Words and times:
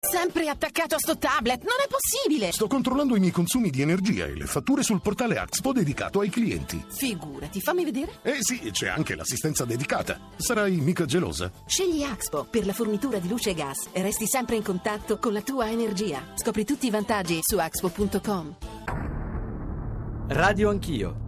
Sempre 0.00 0.48
attaccato 0.48 0.94
a 0.94 0.98
sto 0.98 1.18
tablet, 1.18 1.58
non 1.64 1.74
è 1.84 1.88
possibile! 1.88 2.52
Sto 2.52 2.68
controllando 2.68 3.16
i 3.16 3.18
miei 3.18 3.32
consumi 3.32 3.68
di 3.68 3.82
energia 3.82 4.26
e 4.26 4.36
le 4.36 4.46
fatture 4.46 4.84
sul 4.84 5.02
portale 5.02 5.38
Axpo 5.38 5.72
dedicato 5.72 6.20
ai 6.20 6.30
clienti. 6.30 6.82
Figurati, 6.88 7.60
fammi 7.60 7.82
vedere. 7.82 8.20
Eh 8.22 8.36
sì, 8.38 8.60
c'è 8.70 8.86
anche 8.86 9.16
l'assistenza 9.16 9.64
dedicata. 9.64 10.20
Sarai 10.36 10.76
mica 10.76 11.04
gelosa? 11.04 11.50
Scegli 11.66 12.04
Axpo 12.04 12.46
per 12.48 12.64
la 12.64 12.72
fornitura 12.72 13.18
di 13.18 13.28
luce 13.28 13.50
e 13.50 13.54
gas 13.54 13.88
e 13.90 14.00
resti 14.00 14.28
sempre 14.28 14.54
in 14.54 14.62
contatto 14.62 15.18
con 15.18 15.32
la 15.32 15.42
tua 15.42 15.68
energia. 15.68 16.22
Scopri 16.36 16.64
tutti 16.64 16.86
i 16.86 16.90
vantaggi 16.90 17.40
su 17.42 17.58
axpo.com. 17.58 18.56
Radio 20.28 20.70
Anch'io. 20.70 21.26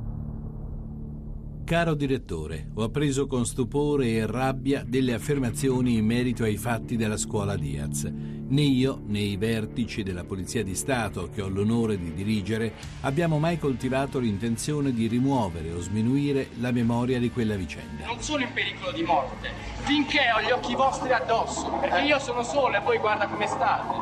Caro 1.64 1.95
direttore, 1.95 2.71
ho 2.75 2.84
appreso 2.84 3.27
con 3.27 3.45
stupore 3.46 4.11
e 4.11 4.27
rabbia 4.27 4.84
delle 4.87 5.14
affermazioni 5.14 5.96
in 5.96 6.05
merito 6.05 6.45
ai 6.45 6.57
fatti 6.57 6.96
della 6.96 7.16
scuola 7.16 7.57
Diaz. 7.57 8.39
Né 8.51 8.62
io 8.62 8.98
né 9.07 9.21
i 9.21 9.37
vertici 9.37 10.03
della 10.03 10.25
Polizia 10.25 10.64
di 10.64 10.74
Stato, 10.74 11.30
che 11.33 11.41
ho 11.41 11.47
l'onore 11.47 11.97
di 11.97 12.12
dirigere, 12.12 12.73
abbiamo 13.02 13.38
mai 13.38 13.61
coltivato 13.61 14.19
l'intenzione 14.19 14.93
di 14.93 15.07
rimuovere 15.07 15.70
o 15.70 15.79
sminuire 15.79 16.48
la 16.59 16.73
memoria 16.73 17.21
di 17.21 17.30
quella 17.30 17.55
vicenda. 17.55 18.07
Non 18.07 18.21
sono 18.21 18.43
in 18.43 18.52
pericolo 18.52 18.91
di 18.91 19.05
morte, 19.05 19.51
finché 19.83 20.33
ho 20.34 20.43
gli 20.43 20.51
occhi 20.51 20.74
vostri 20.74 21.12
addosso, 21.12 21.71
perché 21.80 22.01
io 22.01 22.19
sono 22.19 22.43
solo 22.43 22.74
e 22.74 22.80
voi 22.80 22.98
guarda 22.98 23.29
come 23.29 23.47
state. 23.47 23.95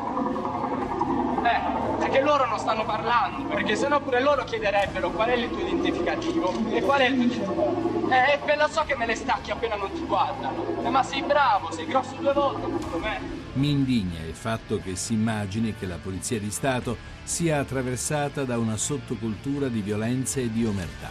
Eh, 1.45 1.99
perché 1.99 2.21
loro 2.21 2.47
non 2.47 2.57
stanno 2.57 2.85
parlando, 2.85 3.43
perché 3.53 3.75
sennò 3.75 4.01
pure 4.01 4.19
loro 4.19 4.45
chiederebbero 4.45 5.11
qual 5.11 5.29
è 5.29 5.35
il 5.35 5.47
tuo 5.51 5.59
identificativo 5.59 6.71
e 6.71 6.81
qual 6.81 7.01
è 7.01 7.07
il 7.07 7.29
tuo... 7.29 8.09
Eh, 8.09 8.39
e 8.51 8.55
lo 8.55 8.67
so 8.67 8.81
che 8.87 8.95
me 8.95 9.05
le 9.05 9.13
stacchi 9.13 9.51
appena 9.51 9.75
non 9.75 9.91
ti 9.91 10.03
guardano. 10.05 10.83
Eh, 10.83 10.89
ma 10.89 11.03
sei 11.03 11.21
bravo, 11.21 11.71
sei 11.71 11.85
grosso 11.85 12.15
due 12.19 12.33
volte, 12.33 12.65
secondo 12.81 12.97
me. 12.97 13.38
Mi 13.59 13.71
indigna 13.71 14.21
il 14.25 14.35
fatto 14.35 14.79
che 14.79 14.95
si 14.95 15.11
immagini 15.11 15.75
che 15.77 15.85
la 15.85 15.97
Polizia 16.01 16.39
di 16.39 16.49
Stato 16.49 16.95
sia 17.23 17.59
attraversata 17.59 18.45
da 18.45 18.57
una 18.57 18.77
sottocultura 18.77 19.67
di 19.67 19.81
violenza 19.81 20.39
e 20.39 20.49
di 20.49 20.65
omertà. 20.65 21.09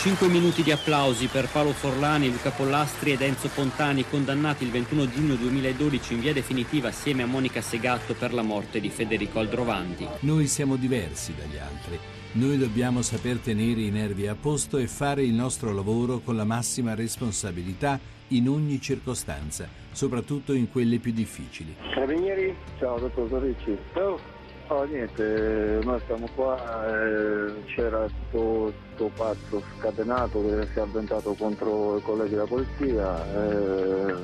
5 0.00 0.26
minuti 0.26 0.64
di 0.64 0.72
applausi 0.72 1.28
per 1.28 1.48
Paolo 1.48 1.72
Forlani, 1.72 2.28
Luca 2.28 2.50
Pollastri 2.50 3.12
ed 3.12 3.20
Enzo 3.20 3.48
Pontani, 3.54 4.04
condannati 4.10 4.64
il 4.64 4.72
21 4.72 5.08
giugno 5.12 5.34
2012 5.36 6.14
in 6.14 6.20
via 6.20 6.32
definitiva 6.32 6.88
assieme 6.88 7.22
a 7.22 7.26
Monica 7.26 7.62
Segatto 7.62 8.14
per 8.14 8.34
la 8.34 8.42
morte 8.42 8.80
di 8.80 8.90
Federico 8.90 9.38
Aldrovandi. 9.38 10.08
Noi 10.20 10.48
siamo 10.48 10.74
diversi 10.74 11.32
dagli 11.36 11.56
altri. 11.56 12.00
Noi 12.32 12.58
dobbiamo 12.58 13.00
saper 13.00 13.38
tenere 13.38 13.82
i 13.82 13.90
nervi 13.90 14.26
a 14.26 14.34
posto 14.34 14.76
e 14.76 14.88
fare 14.88 15.22
il 15.22 15.34
nostro 15.34 15.72
lavoro 15.72 16.18
con 16.18 16.34
la 16.34 16.44
massima 16.44 16.96
responsabilità 16.96 18.00
in 18.28 18.48
ogni 18.48 18.80
circostanza, 18.80 19.68
soprattutto 19.92 20.52
in 20.52 20.70
quelle 20.70 20.98
più 20.98 21.12
difficili. 21.12 21.74
Carabinieri, 21.92 22.54
ciao 22.78 22.98
dottor 22.98 23.28
Torricci. 23.28 23.76
Ciao. 23.92 24.32
Oh, 24.68 24.84
niente, 24.84 25.80
noi 25.82 26.00
stiamo 26.04 26.26
qua, 26.34 26.56
eh, 26.88 27.52
c'era 27.66 28.08
questo 28.30 29.10
pazzo 29.14 29.62
scatenato 29.76 30.42
che 30.42 30.66
si 30.72 30.78
è 30.78 30.80
avventato 30.80 31.34
contro 31.34 31.98
i 31.98 32.02
colleghi 32.02 32.30
della 32.30 32.46
polizia, 32.46 33.24
eh, 33.34 34.14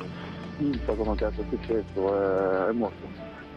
non 0.57 0.81
so 0.87 0.95
come 0.95 1.15
è 1.15 1.31
successo, 1.51 2.67
eh, 2.67 2.71
è 2.71 2.73
morto. 2.73 3.07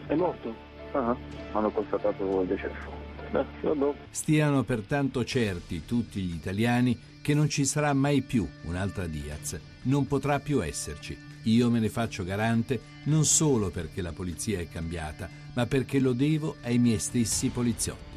È 0.06 0.14
morto? 0.14 0.54
Ah, 0.92 1.16
hanno 1.52 1.70
constatato 1.70 2.42
il 2.42 2.48
decesso. 2.48 3.02
Beh, 3.30 3.94
Stiano 4.10 4.62
pertanto 4.62 5.24
certi 5.24 5.86
tutti 5.86 6.20
gli 6.20 6.34
italiani 6.34 6.96
che 7.24 7.32
non 7.32 7.48
ci 7.48 7.64
sarà 7.64 7.94
mai 7.94 8.20
più 8.20 8.46
un'altra 8.64 9.06
Diaz, 9.06 9.58
non 9.84 10.06
potrà 10.06 10.40
più 10.40 10.62
esserci. 10.62 11.16
Io 11.44 11.70
me 11.70 11.78
ne 11.78 11.88
faccio 11.88 12.22
garante 12.22 12.78
non 13.04 13.24
solo 13.24 13.70
perché 13.70 14.02
la 14.02 14.12
polizia 14.12 14.58
è 14.58 14.68
cambiata, 14.68 15.30
ma 15.54 15.64
perché 15.64 16.00
lo 16.00 16.12
devo 16.12 16.56
ai 16.64 16.76
miei 16.76 16.98
stessi 16.98 17.48
poliziotti. 17.48 18.12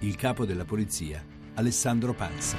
Il 0.00 0.14
capo 0.16 0.44
della 0.44 0.66
polizia, 0.66 1.24
Alessandro 1.54 2.12
Panza. 2.12 2.58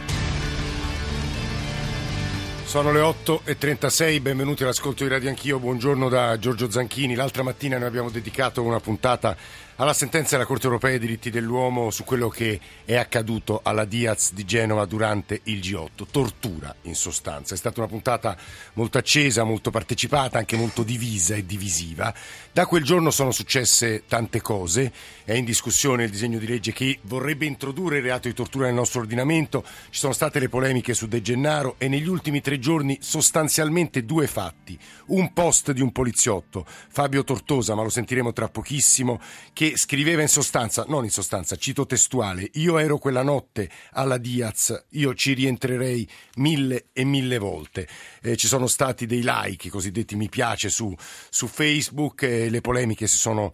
Sono 2.65 2.91
le 2.91 3.01
8.36, 3.01 4.21
benvenuti 4.21 4.63
all'ascolto 4.63 5.03
di 5.03 5.09
Radio 5.09 5.29
Anch'io, 5.29 5.59
buongiorno 5.59 6.09
da 6.09 6.39
Giorgio 6.39 6.71
Zanchini. 6.71 7.13
L'altra 7.13 7.43
mattina 7.43 7.77
noi 7.77 7.87
abbiamo 7.87 8.09
dedicato 8.09 8.63
una 8.63 8.79
puntata 8.79 9.37
alla 9.81 9.93
sentenza 9.93 10.35
della 10.35 10.45
Corte 10.45 10.67
europea 10.67 10.91
dei 10.91 10.99
diritti 10.99 11.31
dell'uomo 11.31 11.89
su 11.89 12.03
quello 12.03 12.29
che 12.29 12.59
è 12.85 12.97
accaduto 12.97 13.61
alla 13.63 13.83
Diaz 13.83 14.31
di 14.31 14.45
Genova 14.45 14.85
durante 14.85 15.41
il 15.45 15.57
G8, 15.57 16.05
tortura 16.11 16.75
in 16.83 16.93
sostanza. 16.93 17.55
È 17.55 17.57
stata 17.57 17.79
una 17.79 17.89
puntata 17.89 18.37
molto 18.73 18.99
accesa, 18.99 19.43
molto 19.43 19.71
partecipata, 19.71 20.37
anche 20.37 20.55
molto 20.55 20.83
divisa 20.83 21.33
e 21.33 21.47
divisiva. 21.47 22.13
Da 22.51 22.67
quel 22.67 22.83
giorno 22.83 23.09
sono 23.09 23.31
successe 23.31 24.03
tante 24.07 24.39
cose, 24.39 24.91
è 25.23 25.33
in 25.33 25.45
discussione 25.45 26.03
il 26.03 26.11
disegno 26.11 26.37
di 26.37 26.45
legge 26.45 26.73
che 26.73 26.99
vorrebbe 27.03 27.47
introdurre 27.47 27.97
il 27.97 28.03
reato 28.03 28.27
di 28.27 28.35
tortura 28.35 28.65
nel 28.65 28.75
nostro 28.75 28.99
ordinamento, 28.99 29.65
ci 29.89 29.99
sono 29.99 30.13
state 30.13 30.37
le 30.37 30.49
polemiche 30.49 30.93
su 30.93 31.07
De 31.07 31.23
Gennaro 31.23 31.73
e 31.79 31.87
negli 31.87 32.07
ultimi 32.07 32.39
tre 32.41 32.59
giorni 32.59 32.99
sostanzialmente 33.01 34.05
due 34.05 34.27
fatti. 34.27 34.77
Un 35.07 35.33
post 35.33 35.71
di 35.71 35.81
un 35.81 35.91
poliziotto, 35.91 36.67
Fabio 36.67 37.23
Tortosa, 37.23 37.73
ma 37.73 37.81
lo 37.81 37.89
sentiremo 37.89 38.31
tra 38.31 38.47
pochissimo, 38.47 39.19
che 39.53 39.70
scriveva 39.75 40.21
in 40.21 40.27
sostanza, 40.27 40.85
non 40.87 41.03
in 41.03 41.09
sostanza, 41.09 41.55
cito 41.55 41.85
testuale, 41.85 42.49
io 42.53 42.77
ero 42.77 42.97
quella 42.97 43.23
notte 43.23 43.69
alla 43.91 44.17
Diaz, 44.17 44.85
io 44.91 45.13
ci 45.13 45.33
rientrerei 45.33 46.07
mille 46.35 46.87
e 46.93 47.03
mille 47.03 47.37
volte. 47.37 47.87
Eh, 48.21 48.35
ci 48.35 48.47
sono 48.47 48.67
stati 48.67 49.05
dei 49.05 49.21
like, 49.23 49.67
i 49.67 49.69
cosiddetti 49.69 50.15
mi 50.15 50.29
piace 50.29 50.69
su, 50.69 50.93
su 51.29 51.47
Facebook, 51.47 52.23
e 52.23 52.49
le 52.49 52.61
polemiche 52.61 53.07
si 53.07 53.17
sono 53.17 53.51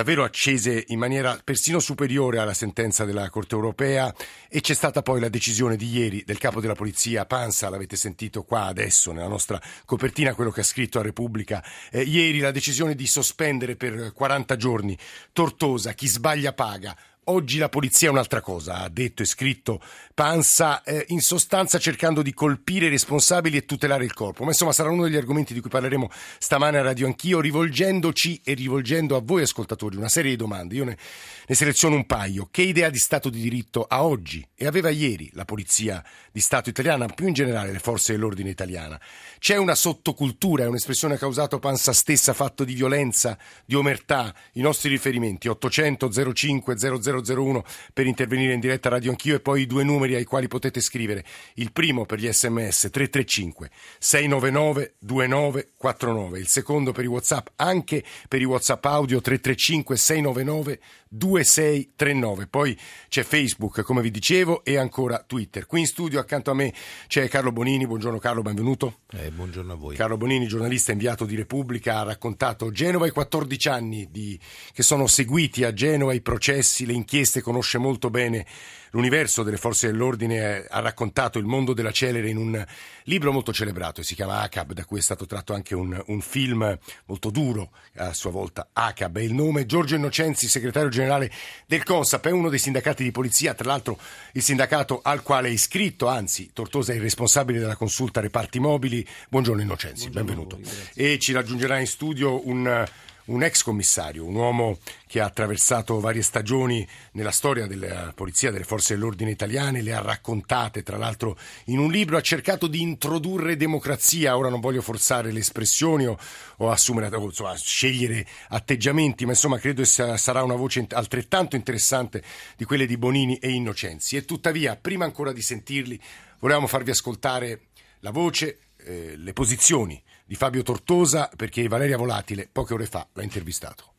davvero 0.00 0.24
accese 0.24 0.84
in 0.88 0.98
maniera 0.98 1.38
persino 1.44 1.78
superiore 1.78 2.38
alla 2.38 2.54
sentenza 2.54 3.04
della 3.04 3.28
Corte 3.28 3.54
europea. 3.54 4.14
E 4.48 4.62
c'è 4.62 4.72
stata 4.72 5.02
poi 5.02 5.20
la 5.20 5.28
decisione 5.28 5.76
di 5.76 5.90
ieri 5.90 6.22
del 6.24 6.38
capo 6.38 6.58
della 6.60 6.74
polizia 6.74 7.26
Panza, 7.26 7.68
l'avete 7.68 7.96
sentito 7.96 8.42
qua 8.42 8.64
adesso 8.64 9.12
nella 9.12 9.28
nostra 9.28 9.60
copertina, 9.84 10.34
quello 10.34 10.50
che 10.50 10.60
ha 10.60 10.64
scritto 10.64 10.98
a 10.98 11.02
Repubblica, 11.02 11.62
eh, 11.90 12.00
ieri 12.00 12.38
la 12.38 12.50
decisione 12.50 12.94
di 12.94 13.06
sospendere 13.06 13.76
per 13.76 14.14
40 14.14 14.56
giorni 14.56 14.96
Tortosa, 15.32 15.92
chi 15.92 16.08
sbaglia 16.08 16.54
paga, 16.54 16.96
Oggi 17.30 17.58
la 17.58 17.68
polizia 17.68 18.08
è 18.08 18.10
un'altra 18.10 18.40
cosa, 18.40 18.78
ha 18.78 18.88
detto 18.88 19.22
e 19.22 19.24
scritto 19.24 19.80
Panza, 20.14 20.82
eh, 20.82 21.04
in 21.10 21.20
sostanza 21.20 21.78
cercando 21.78 22.22
di 22.22 22.34
colpire 22.34 22.86
i 22.86 22.90
responsabili 22.90 23.56
e 23.56 23.64
tutelare 23.64 24.04
il 24.04 24.12
corpo. 24.12 24.42
Ma 24.42 24.50
insomma 24.50 24.72
sarà 24.72 24.90
uno 24.90 25.04
degli 25.04 25.16
argomenti 25.16 25.54
di 25.54 25.60
cui 25.60 25.70
parleremo 25.70 26.10
stamane 26.38 26.78
a 26.78 26.82
Radio 26.82 27.06
Anch'io, 27.06 27.40
rivolgendoci 27.40 28.40
e 28.44 28.54
rivolgendo 28.54 29.14
a 29.14 29.22
voi 29.24 29.42
ascoltatori 29.42 29.96
una 29.96 30.08
serie 30.08 30.32
di 30.32 30.36
domande. 30.36 30.74
Io 30.74 30.84
ne, 30.84 30.98
ne 31.46 31.54
seleziono 31.54 31.94
un 31.94 32.04
paio. 32.04 32.48
Che 32.50 32.62
idea 32.62 32.90
di 32.90 32.98
Stato 32.98 33.30
di 33.30 33.40
diritto 33.40 33.84
ha 33.84 34.04
oggi 34.04 34.46
e 34.56 34.66
aveva 34.66 34.90
ieri 34.90 35.30
la 35.34 35.44
polizia 35.44 36.04
di 36.32 36.40
Stato 36.40 36.68
italiana, 36.68 37.06
più 37.06 37.28
in 37.28 37.32
generale 37.32 37.70
le 37.70 37.78
forze 37.78 38.12
dell'ordine 38.12 38.50
italiana? 38.50 39.00
C'è 39.38 39.56
una 39.56 39.76
sottocultura, 39.76 40.64
è 40.64 40.66
un'espressione 40.66 41.16
che 41.16 41.24
ha 41.24 41.28
usato 41.28 41.60
Panza 41.60 41.92
stessa, 41.92 42.34
fatto 42.34 42.64
di 42.64 42.74
violenza, 42.74 43.38
di 43.64 43.76
omertà. 43.76 44.34
I 44.54 44.60
nostri 44.60 44.90
riferimenti 44.90 45.48
800 45.48 46.34
05 46.34 46.76
00 46.76 47.19
0001 47.22 47.64
per 47.92 48.06
intervenire 48.06 48.52
in 48.52 48.60
diretta 48.60 48.88
Radio 48.88 49.10
Anch'io 49.10 49.36
e 49.36 49.40
poi 49.40 49.62
i 49.62 49.66
due 49.66 49.84
numeri 49.84 50.14
ai 50.14 50.24
quali 50.24 50.48
potete 50.48 50.80
scrivere. 50.80 51.24
Il 51.54 51.72
primo 51.72 52.06
per 52.06 52.18
gli 52.18 52.30
sms 52.30 52.88
335 52.90 53.70
699 53.98 54.94
2949, 54.98 56.38
il 56.38 56.48
secondo 56.48 56.92
per 56.92 57.04
i 57.04 57.08
WhatsApp, 57.08 57.48
anche 57.56 58.04
per 58.28 58.40
i 58.40 58.44
WhatsApp 58.44 58.84
audio 58.84 59.20
335 59.20 59.96
699 59.96 60.80
2639. 61.12 62.46
Poi 62.46 62.78
c'è 63.08 63.24
Facebook, 63.24 63.82
come 63.82 64.00
vi 64.00 64.12
dicevo, 64.12 64.62
e 64.64 64.76
ancora 64.76 65.24
Twitter. 65.26 65.66
Qui 65.66 65.80
in 65.80 65.86
studio 65.86 66.20
accanto 66.20 66.52
a 66.52 66.54
me 66.54 66.72
c'è 67.08 67.28
Carlo 67.28 67.50
Bonini. 67.50 67.86
Buongiorno 67.86 68.18
Carlo, 68.18 68.42
benvenuto. 68.42 69.00
Eh, 69.10 69.30
buongiorno 69.32 69.72
a 69.72 69.76
voi. 69.76 69.96
Carlo 69.96 70.16
Bonini, 70.16 70.46
giornalista 70.46 70.92
inviato 70.92 71.24
di 71.24 71.34
Repubblica, 71.34 71.98
ha 71.98 72.04
raccontato 72.04 72.70
Genova 72.70 73.08
i 73.08 73.10
14 73.10 73.68
anni 73.68 74.08
di, 74.10 74.38
che 74.72 74.84
sono 74.84 75.08
seguiti 75.08 75.64
a 75.64 75.72
Genova, 75.72 76.12
i 76.12 76.20
processi, 76.20 76.86
le 76.86 76.92
inchieste, 76.92 77.40
conosce 77.42 77.78
molto 77.78 78.08
bene 78.08 78.46
l'universo 78.90 79.42
delle 79.42 79.56
forze 79.56 79.86
dell'ordine, 79.86 80.64
ha 80.68 80.80
raccontato 80.80 81.38
il 81.38 81.46
mondo 81.46 81.72
della 81.72 81.92
celere 81.92 82.28
in 82.28 82.36
un 82.36 82.64
libro 83.10 83.32
molto 83.32 83.52
celebrato, 83.52 84.02
si 84.02 84.14
chiama 84.14 84.40
ACAB, 84.42 84.72
da 84.72 84.84
cui 84.84 85.00
è 85.00 85.02
stato 85.02 85.26
tratto 85.26 85.52
anche 85.52 85.74
un, 85.74 86.00
un 86.06 86.20
film 86.20 86.78
molto 87.06 87.30
duro, 87.30 87.72
a 87.96 88.12
sua 88.12 88.30
volta 88.30 88.68
ACAB 88.72 89.18
è 89.18 89.22
il 89.22 89.34
nome. 89.34 89.66
Giorgio 89.66 89.96
Innocenzi, 89.96 90.48
segretario 90.48 90.88
generale 90.88 91.30
del 91.66 91.82
CONSAP, 91.82 92.28
è 92.28 92.30
uno 92.30 92.48
dei 92.48 92.60
sindacati 92.60 93.02
di 93.02 93.10
polizia, 93.10 93.52
tra 93.52 93.68
l'altro 93.68 93.98
il 94.32 94.42
sindacato 94.42 95.00
al 95.02 95.22
quale 95.22 95.48
è 95.48 95.50
iscritto, 95.50 96.06
anzi 96.06 96.50
Tortosa 96.52 96.92
è 96.92 96.94
il 96.94 97.02
responsabile 97.02 97.58
della 97.58 97.76
consulta 97.76 98.20
reparti 98.20 98.60
mobili. 98.60 99.04
Buongiorno 99.28 99.60
Innocenzi, 99.60 100.08
Buongiorno 100.08 100.46
benvenuto. 100.46 100.56
Voi, 100.62 101.12
e 101.12 101.18
ci 101.18 101.32
raggiungerà 101.32 101.80
in 101.80 101.88
studio 101.88 102.46
un 102.46 102.86
un 103.26 103.42
ex 103.42 103.62
commissario, 103.62 104.24
un 104.24 104.34
uomo 104.34 104.78
che 105.06 105.20
ha 105.20 105.24
attraversato 105.24 106.00
varie 106.00 106.22
stagioni 106.22 106.86
nella 107.12 107.30
storia 107.30 107.66
della 107.66 108.12
polizia, 108.14 108.50
delle 108.50 108.64
forze 108.64 108.94
dell'ordine 108.94 109.30
italiane, 109.30 109.82
le 109.82 109.92
ha 109.92 110.00
raccontate 110.00 110.82
tra 110.82 110.96
l'altro 110.96 111.38
in 111.66 111.78
un 111.78 111.90
libro, 111.90 112.16
ha 112.16 112.22
cercato 112.22 112.66
di 112.66 112.80
introdurre 112.80 113.56
democrazia, 113.56 114.36
ora 114.36 114.48
non 114.48 114.60
voglio 114.60 114.82
forzare 114.82 115.32
le 115.32 115.40
espressioni 115.40 116.06
o, 116.06 116.18
o 116.58 116.70
assumere, 116.70 117.14
o, 117.14 117.24
insomma, 117.24 117.56
scegliere 117.56 118.26
atteggiamenti, 118.48 119.24
ma 119.24 119.32
insomma 119.32 119.58
credo 119.58 119.84
sia, 119.84 120.16
sarà 120.16 120.42
una 120.42 120.56
voce 120.56 120.86
altrettanto 120.90 121.56
interessante 121.56 122.22
di 122.56 122.64
quelle 122.64 122.86
di 122.86 122.96
Bonini 122.96 123.36
e 123.36 123.50
Innocenzi. 123.50 124.16
E 124.16 124.24
tuttavia, 124.24 124.76
prima 124.76 125.04
ancora 125.04 125.32
di 125.32 125.42
sentirli, 125.42 126.00
volevamo 126.38 126.66
farvi 126.66 126.90
ascoltare 126.90 127.62
la 128.00 128.10
voce, 128.10 128.58
eh, 128.78 129.14
le 129.16 129.32
posizioni 129.32 130.02
di 130.30 130.36
Fabio 130.36 130.62
Tortosa 130.62 131.28
perché 131.36 131.66
Valeria 131.66 131.96
Volatile 131.96 132.48
poche 132.52 132.74
ore 132.74 132.86
fa 132.86 133.04
l'ha 133.14 133.24
intervistato. 133.24 133.94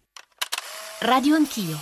Radio 1.00 1.36
Anch'io. 1.36 1.76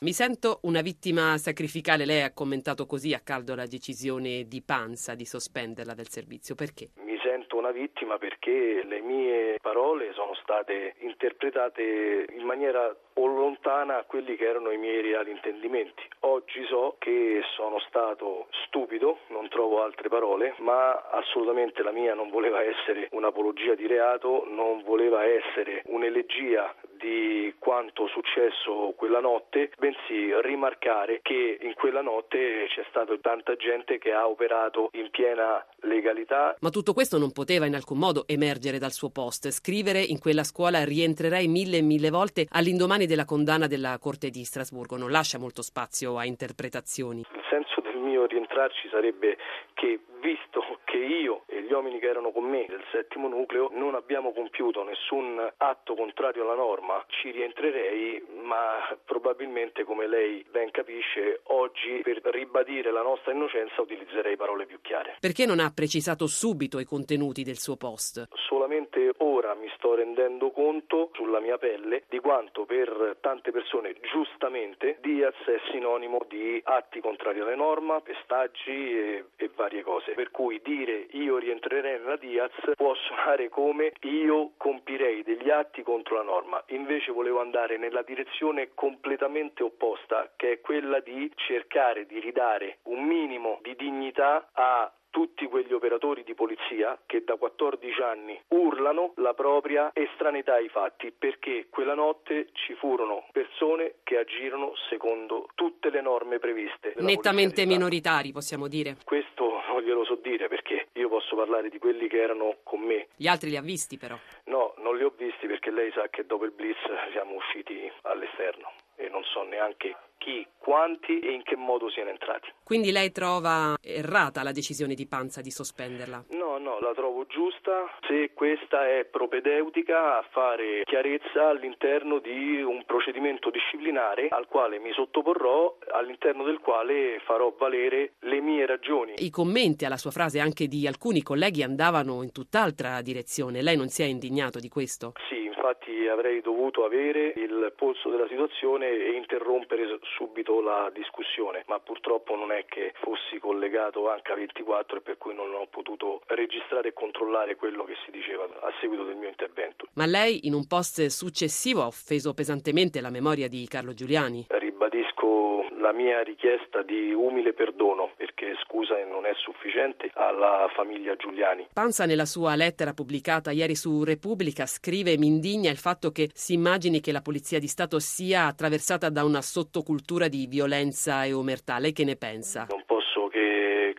Mi 0.00 0.14
sento 0.14 0.60
una 0.62 0.80
vittima 0.80 1.36
sacrificale. 1.36 2.06
Lei 2.06 2.22
ha 2.22 2.32
commentato 2.32 2.86
così 2.86 3.12
a 3.12 3.20
caldo 3.20 3.54
la 3.54 3.66
decisione 3.66 4.48
di 4.48 4.62
Panza 4.62 5.14
di 5.14 5.26
sospenderla 5.26 5.92
del 5.92 6.08
servizio. 6.08 6.54
Perché? 6.54 6.92
Sento 7.22 7.56
una 7.56 7.70
vittima 7.70 8.18
perché 8.18 8.82
le 8.82 9.00
mie 9.00 9.58
parole 9.60 10.12
sono 10.12 10.34
state 10.42 10.94
interpretate 10.98 12.26
in 12.30 12.44
maniera 12.44 12.92
o 13.14 13.26
lontana 13.26 13.98
a 13.98 14.02
quelli 14.02 14.34
che 14.34 14.44
erano 14.44 14.72
i 14.72 14.76
miei 14.76 15.02
reali 15.02 15.30
intendimenti. 15.30 16.02
Oggi 16.20 16.64
so 16.64 16.96
che 16.98 17.40
sono 17.54 17.78
stato 17.80 18.48
stupido, 18.64 19.18
non 19.28 19.48
trovo 19.48 19.84
altre 19.84 20.08
parole, 20.08 20.54
ma 20.58 21.10
assolutamente 21.10 21.82
la 21.84 21.92
mia 21.92 22.14
non 22.14 22.28
voleva 22.28 22.60
essere 22.60 23.06
un'apologia 23.12 23.74
di 23.76 23.86
reato, 23.86 24.44
non 24.48 24.82
voleva 24.82 25.24
essere 25.24 25.82
un'elegia 25.86 26.74
di 27.02 27.52
quanto 27.58 28.06
successo 28.06 28.94
quella 28.96 29.18
notte, 29.18 29.70
bensì 29.78 30.30
rimarcare 30.40 31.18
che 31.20 31.58
in 31.60 31.74
quella 31.74 32.00
notte 32.00 32.66
c'è 32.68 32.84
stata 32.88 33.18
tanta 33.20 33.56
gente 33.56 33.98
che 33.98 34.12
ha 34.12 34.28
operato 34.28 34.90
in 34.92 35.10
piena 35.10 35.66
legalità. 35.80 36.56
Ma 36.60 36.70
tutto 36.70 36.92
questo 36.92 37.18
non 37.18 37.32
poteva 37.32 37.66
in 37.66 37.74
alcun 37.74 37.98
modo 37.98 38.24
emergere 38.26 38.78
dal 38.78 38.92
suo 38.92 39.10
post. 39.10 39.50
Scrivere 39.50 40.00
in 40.00 40.20
quella 40.20 40.44
scuola 40.44 40.84
rientrerei 40.84 41.48
mille 41.48 41.78
e 41.78 41.82
mille 41.82 42.10
volte 42.10 42.46
all'indomani 42.48 43.06
della 43.06 43.24
condanna 43.24 43.66
della 43.66 43.98
Corte 43.98 44.30
di 44.30 44.44
Strasburgo 44.44 44.96
non 44.96 45.10
lascia 45.10 45.38
molto 45.38 45.62
spazio 45.62 46.16
a 46.16 46.24
interpretazioni. 46.24 47.20
Il 47.20 47.42
senso 47.50 47.82
mio 48.02 48.26
rientrarci 48.26 48.88
sarebbe 48.88 49.38
che 49.74 50.00
visto 50.20 50.62
che 50.84 50.98
io 50.98 51.42
e 51.46 51.62
gli 51.62 51.72
uomini 51.72 51.98
che 51.98 52.06
erano 52.06 52.30
con 52.30 52.44
me 52.44 52.64
del 52.68 52.84
settimo 52.92 53.28
nucleo 53.28 53.70
non 53.72 53.94
abbiamo 53.94 54.32
compiuto 54.32 54.84
nessun 54.84 55.52
atto 55.56 55.94
contrario 55.94 56.44
alla 56.44 56.54
norma, 56.54 57.04
ci 57.08 57.30
rientrerei, 57.30 58.22
ma 58.42 58.96
probabilmente 59.04 59.84
come 59.84 60.06
lei 60.06 60.46
ben 60.50 60.70
capisce, 60.70 61.40
oggi 61.44 62.00
per 62.02 62.20
ribadire 62.24 62.92
la 62.92 63.02
nostra 63.02 63.32
innocenza 63.32 63.80
utilizzerei 63.80 64.36
parole 64.36 64.66
più 64.66 64.80
chiare. 64.80 65.16
Perché 65.18 65.44
non 65.44 65.58
ha 65.58 65.72
precisato 65.74 66.26
subito 66.26 66.78
i 66.78 66.84
contenuti 66.84 67.42
del 67.42 67.58
suo 67.58 67.76
post? 67.76 68.28
Solamente 68.46 69.12
ora 69.18 69.54
mi 69.54 69.70
sto 69.76 69.94
rendendo 69.94 70.50
conto 70.50 71.10
sulla 71.14 71.40
mia 71.40 71.58
pelle 71.58 72.04
di 72.08 72.20
quanto 72.20 72.64
per 72.64 73.16
tante 73.20 73.50
persone 73.50 73.94
giustamente 74.12 74.98
Diaz 75.00 75.34
è 75.46 75.60
sinonimo 75.70 76.20
di 76.28 76.60
atti 76.64 77.00
contrari 77.00 77.40
alla 77.40 77.54
norma, 77.92 78.00
pestaggi 78.00 78.70
e, 78.70 79.24
e 79.36 79.50
varie 79.54 79.82
cose. 79.82 80.12
Per 80.12 80.30
cui 80.30 80.60
dire 80.62 81.06
io 81.10 81.38
rientrerei 81.38 81.98
nella 81.98 82.16
Diaz 82.16 82.52
può 82.76 82.94
suonare 82.94 83.48
come 83.48 83.92
io 84.02 84.52
compirei 84.56 85.22
degli 85.22 85.50
atti 85.50 85.82
contro 85.82 86.16
la 86.16 86.22
norma, 86.22 86.62
invece 86.68 87.12
volevo 87.12 87.40
andare 87.40 87.76
nella 87.76 88.02
direzione 88.02 88.70
completamente 88.74 89.62
opposta, 89.62 90.32
che 90.36 90.52
è 90.52 90.60
quella 90.60 91.00
di 91.00 91.30
cercare 91.34 92.06
di 92.06 92.18
ridare 92.20 92.78
un 92.84 93.04
minimo 93.04 93.58
di 93.62 93.74
dignità 93.76 94.48
a 94.52 94.90
tutti 95.12 95.46
quegli 95.46 95.72
operatori 95.72 96.24
di 96.24 96.34
polizia 96.34 96.98
che 97.06 97.22
da 97.22 97.36
14 97.36 98.00
anni 98.00 98.40
urlano 98.48 99.12
la 99.16 99.34
propria 99.34 99.90
estraneità 99.92 100.54
ai 100.54 100.68
fatti 100.68 101.12
perché 101.12 101.66
quella 101.68 101.94
notte 101.94 102.48
ci 102.52 102.74
furono 102.74 103.26
persone 103.30 103.96
che 104.02 104.16
agirono 104.16 104.72
secondo 104.88 105.48
tutte 105.54 105.90
le 105.90 106.00
norme 106.00 106.38
previste. 106.38 106.94
Nettamente 106.96 107.66
minoritari 107.66 108.32
possiamo 108.32 108.68
dire. 108.68 108.96
Questo 109.04 109.60
non 109.68 109.82
glielo 109.82 110.04
so 110.04 110.14
dire 110.16 110.48
perché 110.48 110.88
io 110.94 111.08
posso 111.08 111.36
parlare 111.36 111.68
di 111.68 111.78
quelli 111.78 112.08
che 112.08 112.20
erano 112.20 112.56
con 112.62 112.80
me. 112.80 113.08
Gli 113.14 113.26
altri 113.26 113.50
li 113.50 113.56
ha 113.56 113.62
visti 113.62 113.98
però? 113.98 114.16
No, 114.44 114.74
non 114.78 114.96
li 114.96 115.04
ho 115.04 115.12
visti 115.14 115.46
perché 115.46 115.70
lei 115.70 115.92
sa 115.92 116.08
che 116.08 116.24
dopo 116.24 116.46
il 116.46 116.52
blitz 116.52 116.80
siamo 117.12 117.34
usciti 117.34 117.90
all'esterno 118.02 118.72
e 118.96 119.08
non 119.08 119.22
so 119.24 119.42
neanche 119.42 119.96
chi, 120.22 120.46
quanti 120.56 121.18
e 121.18 121.32
in 121.32 121.42
che 121.42 121.56
modo 121.56 121.90
siano 121.90 122.10
entrati. 122.10 122.48
Quindi 122.62 122.92
lei 122.92 123.10
trova 123.10 123.74
errata 123.82 124.44
la 124.44 124.52
decisione 124.52 124.94
di 124.94 125.08
Panza 125.08 125.40
di 125.40 125.50
sospenderla? 125.50 126.26
No, 126.30 126.58
no, 126.58 126.78
la 126.78 126.92
trovo 126.94 127.26
giusta 127.26 127.90
se 128.06 128.30
questa 128.32 128.88
è 128.88 129.04
propedeutica 129.04 130.18
a 130.18 130.24
fare 130.30 130.82
chiarezza 130.84 131.48
all'interno 131.48 132.20
di 132.20 132.62
un 132.62 132.84
procedimento 132.86 133.50
disciplinare 133.50 134.28
al 134.28 134.46
quale 134.46 134.78
mi 134.78 134.92
sottoporrò, 134.92 135.76
all'interno 135.90 136.44
del 136.44 136.60
quale 136.60 137.20
farò 137.24 137.52
valere 137.58 138.12
le 138.20 138.40
mie 138.40 138.64
ragioni. 138.64 139.14
I 139.16 139.30
commenti 139.30 139.84
alla 139.84 139.96
sua 139.96 140.12
frase 140.12 140.38
anche 140.38 140.68
di 140.68 140.86
alcuni 140.86 141.22
colleghi 141.22 141.64
andavano 141.64 142.22
in 142.22 142.30
tutt'altra 142.30 143.02
direzione. 143.02 143.60
Lei 143.60 143.76
non 143.76 143.88
si 143.88 144.02
è 144.02 144.06
indignato 144.06 144.60
di 144.60 144.68
questo? 144.68 145.14
Sì, 145.28 145.41
infatti 145.62 146.08
avrei 146.08 146.40
dovuto 146.40 146.84
avere 146.84 147.32
il 147.36 147.72
polso 147.76 148.10
della 148.10 148.26
situazione 148.26 148.88
e 148.88 149.12
interrompere 149.12 149.86
subito 150.16 150.60
la 150.60 150.90
discussione, 150.92 151.62
ma 151.68 151.78
purtroppo 151.78 152.34
non 152.34 152.50
è 152.50 152.64
che 152.66 152.92
fossi 153.00 153.38
collegato 153.38 154.10
anche 154.10 154.32
a 154.32 154.34
24 154.34 154.98
e 154.98 155.00
per 155.02 155.18
cui 155.18 155.34
non 155.34 155.54
ho 155.54 155.66
potuto 155.70 156.22
registrare 156.26 156.88
e 156.88 156.92
controllare 156.92 157.54
quello 157.54 157.84
che 157.84 157.94
si 158.04 158.10
diceva 158.10 158.42
a 158.42 158.72
seguito 158.80 159.04
del 159.04 159.14
mio 159.14 159.28
intervento. 159.28 159.86
Ma 159.94 160.06
lei 160.06 160.46
in 160.48 160.54
un 160.54 160.66
post 160.66 161.06
successivo 161.06 161.82
ha 161.82 161.86
offeso 161.86 162.34
pesantemente 162.34 163.00
la 163.00 163.10
memoria 163.10 163.48
di 163.48 163.64
Carlo 163.68 163.94
Giuliani? 163.94 164.46
Ribadisco 164.48 165.68
la 165.78 165.92
mia 165.92 166.22
richiesta 166.22 166.82
di 166.82 167.12
umile 167.12 167.52
perdono 167.52 168.12
perché 168.42 168.58
scusa 168.66 168.94
non 169.08 169.24
è 169.24 169.32
sufficiente 169.36 170.10
alla 170.14 170.68
famiglia 170.74 171.14
Giuliani. 171.14 171.68
Panza 171.72 172.06
nella 172.06 172.24
sua 172.24 172.56
lettera 172.56 172.92
pubblicata 172.92 173.52
ieri 173.52 173.76
su 173.76 174.02
Repubblica 174.02 174.66
scrive 174.66 175.16
mi 175.16 175.28
indigna 175.28 175.70
il 175.70 175.76
fatto 175.76 176.10
che 176.10 176.30
si 176.34 176.54
immagini 176.54 177.00
che 177.00 177.12
la 177.12 177.22
polizia 177.22 177.60
di 177.60 177.68
Stato 177.68 178.00
sia 178.00 178.46
attraversata 178.46 179.08
da 179.10 179.24
una 179.24 179.42
sottocultura 179.42 180.26
di 180.26 180.46
violenza 180.46 181.24
e 181.24 181.32
omertà. 181.32 181.78
Lei 181.78 181.92
che 181.92 182.04
ne 182.04 182.16
pensa? 182.16 182.66
Non 182.68 182.81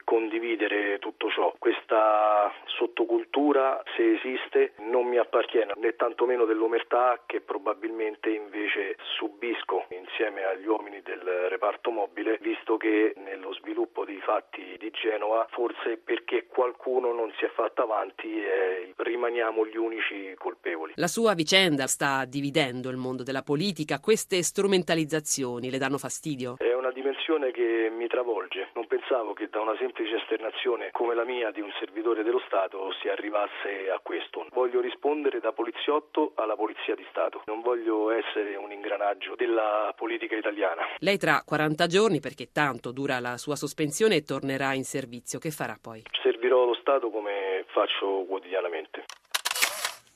condividere 0.04 1.00
tutto 1.00 1.30
ciò. 1.30 1.54
Questa 1.58 2.52
sottocultura, 2.66 3.84
se 3.96 4.16
esiste, 4.16 4.74
non 4.80 5.08
mi 5.08 5.18
appartiene, 5.18 5.74
né 5.78 5.96
tantomeno 5.96 6.46
dell'omertà 6.46 7.22
che 7.26 7.42
probabilmente 7.42 8.30
invece 8.30 8.96
subisco 9.18 9.86
insieme 9.90 10.44
agli 10.44 10.66
uomini 10.66 11.02
del 11.02 11.20
reparto 11.50 11.92
mobile, 11.92 12.38
visto 12.42 12.78
che 12.78 13.14
nello 13.18 13.54
sviluppo 13.54 14.06
dei 14.06 14.20
fatti 14.22 14.76
di 14.80 14.92
Genova, 14.92 15.48
forse 15.52 15.98
perché 15.98 16.48
qualcuno 16.48 17.14
non 17.14 17.32
si 17.38 17.46
è 17.46 17.50
fatto 17.50 17.84
avanti 17.84 18.42
e 18.44 18.94
rimaniamo 18.96 19.66
gli 19.66 19.78
unici 19.78 20.34
colpevoli. 20.38 20.94
La 20.96 21.08
sua 21.08 21.34
vicenda 21.34 21.88
sta 21.88 22.26
dividendo 22.26 22.90
il 22.90 22.98
mondo 22.98 23.24
della 23.24 23.44
politica, 23.44 24.00
queste 24.00 24.42
strumentalizzazioni 24.44 25.70
le 25.70 25.78
danno 25.78 25.98
fastidio? 25.98 26.56
È 26.58 26.74
una 26.74 26.92
dimensione 27.14 27.52
che 27.52 27.92
mi 27.92 28.08
travolge. 28.08 28.70
Non 28.74 28.88
pensavo 28.88 29.34
che 29.34 29.48
da 29.50 29.62
una 29.62 29.76
semplice 29.78 30.16
esternazione 30.16 30.90
come 30.92 31.14
la 31.14 31.24
mia 31.24 31.52
di 31.52 31.62
un 31.62 31.72
servitore 31.80 32.24
dello 32.24 32.42
Stato 32.48 32.92
si 33.02 33.08
arrivasse 33.08 33.90
a 33.94 34.00
questo. 34.02 34.48
Voglio 34.52 34.82
rispondere 34.82 35.40
da 35.40 35.52
poliziotto 35.52 36.32
alla 36.36 36.56
Polizia 36.56 36.96
di 36.96 37.06
Stato. 37.10 37.44
Non 37.46 37.62
voglio 37.62 38.10
essere 38.10 38.56
un 38.56 38.72
ingranaggio 38.72 39.36
della 39.36 39.94
politica 39.96 40.36
italiana. 40.36 40.82
Lei 40.98 41.18
tra 41.18 41.44
40 41.46 41.86
giorni, 41.88 42.20
perché 42.20 42.52
tanto 42.52 42.92
dura 42.92 43.20
la 43.20 43.38
sua 43.38 43.56
sospensione, 43.56 44.24
tornerà 44.24 44.74
in 44.74 44.84
servizio. 44.84 45.38
Che 45.38 45.52
farà 45.52 45.78
poi? 45.80 46.04
Servirò 46.22 46.66
lo 46.66 46.76
Stato 46.76 47.10
come 47.10 47.66
faccio 47.68 48.26
quotidianamente. 48.28 49.06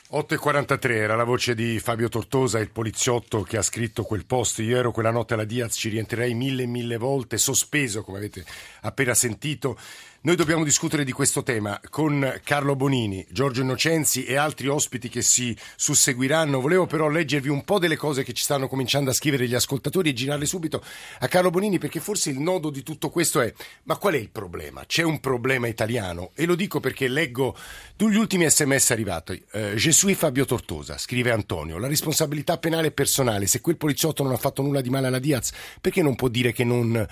8.43 0.09 0.91
era 0.91 1.15
la 1.17 1.25
voce 1.25 1.53
di 1.53 1.79
Fabio 1.79 2.07
Tortosa, 2.07 2.59
il 2.59 2.69
poliziotto 2.69 3.41
che 3.41 3.57
ha 3.57 3.61
scritto 3.61 4.03
quel 4.03 4.25
post. 4.25 4.59
Io 4.59 4.77
ero 4.77 4.93
quella 4.93 5.11
notte 5.11 5.33
alla 5.33 5.43
Diaz, 5.43 5.75
ci 5.75 5.89
rientrerei 5.89 6.33
mille 6.33 6.63
e 6.63 6.65
mille 6.65 6.95
volte, 6.95 7.37
sospeso, 7.37 8.03
come 8.03 8.19
avete 8.19 8.45
appena 8.83 9.13
sentito, 9.13 9.77
Noi 10.27 10.35
dobbiamo 10.35 10.65
discutere 10.65 11.05
di 11.05 11.13
questo 11.13 11.41
tema 11.41 11.79
con 11.89 12.41
Carlo 12.43 12.75
Bonini, 12.75 13.25
Giorgio 13.29 13.61
Innocenzi 13.61 14.25
e 14.25 14.35
altri 14.35 14.67
ospiti 14.67 15.07
che 15.07 15.21
si 15.21 15.55
susseguiranno. 15.77 16.59
Volevo 16.59 16.85
però 16.85 17.07
leggervi 17.07 17.47
un 17.47 17.63
po' 17.63 17.79
delle 17.79 17.95
cose 17.95 18.23
che 18.23 18.33
ci 18.33 18.43
stanno 18.43 18.67
cominciando 18.67 19.09
a 19.09 19.13
scrivere 19.13 19.47
gli 19.47 19.55
ascoltatori 19.55 20.09
e 20.09 20.13
girarle 20.13 20.45
subito 20.45 20.83
a 21.19 21.27
Carlo 21.29 21.49
Bonini 21.49 21.79
perché 21.79 22.01
forse 22.01 22.29
il 22.29 22.39
nodo 22.39 22.71
di 22.71 22.83
tutto 22.83 23.09
questo 23.09 23.39
è 23.39 23.53
ma 23.83 23.95
qual 23.95 24.15
è 24.15 24.17
il 24.17 24.29
problema? 24.29 24.83
C'è 24.85 25.01
un 25.01 25.21
problema 25.21 25.67
italiano 25.67 26.31
e 26.35 26.45
lo 26.45 26.55
dico 26.55 26.81
perché 26.81 27.07
leggo 27.07 27.55
gli 27.95 28.17
ultimi 28.17 28.49
sms 28.49 28.91
arrivati. 28.91 29.41
Eh, 29.53 29.75
Gesù 29.75 30.13
Fabio 30.13 30.43
Tortosa, 30.43 30.97
scrive 30.97 31.31
Antonio, 31.31 31.77
la 31.77 31.87
responsabilità 31.87 32.57
penale 32.57 32.87
è 32.87 32.91
personale. 32.91 33.47
Se 33.47 33.61
quel 33.61 33.77
poliziotto 33.77 34.23
non 34.23 34.33
ha 34.33 34.37
fatto 34.37 34.61
nulla 34.61 34.81
di 34.81 34.89
male 34.89 35.07
alla 35.07 35.19
Diaz, 35.19 35.51
perché 35.79 36.01
non 36.01 36.15
può 36.15 36.27
dire 36.27 36.51
che 36.51 36.65
non 36.65 36.93
eh, 36.97 37.07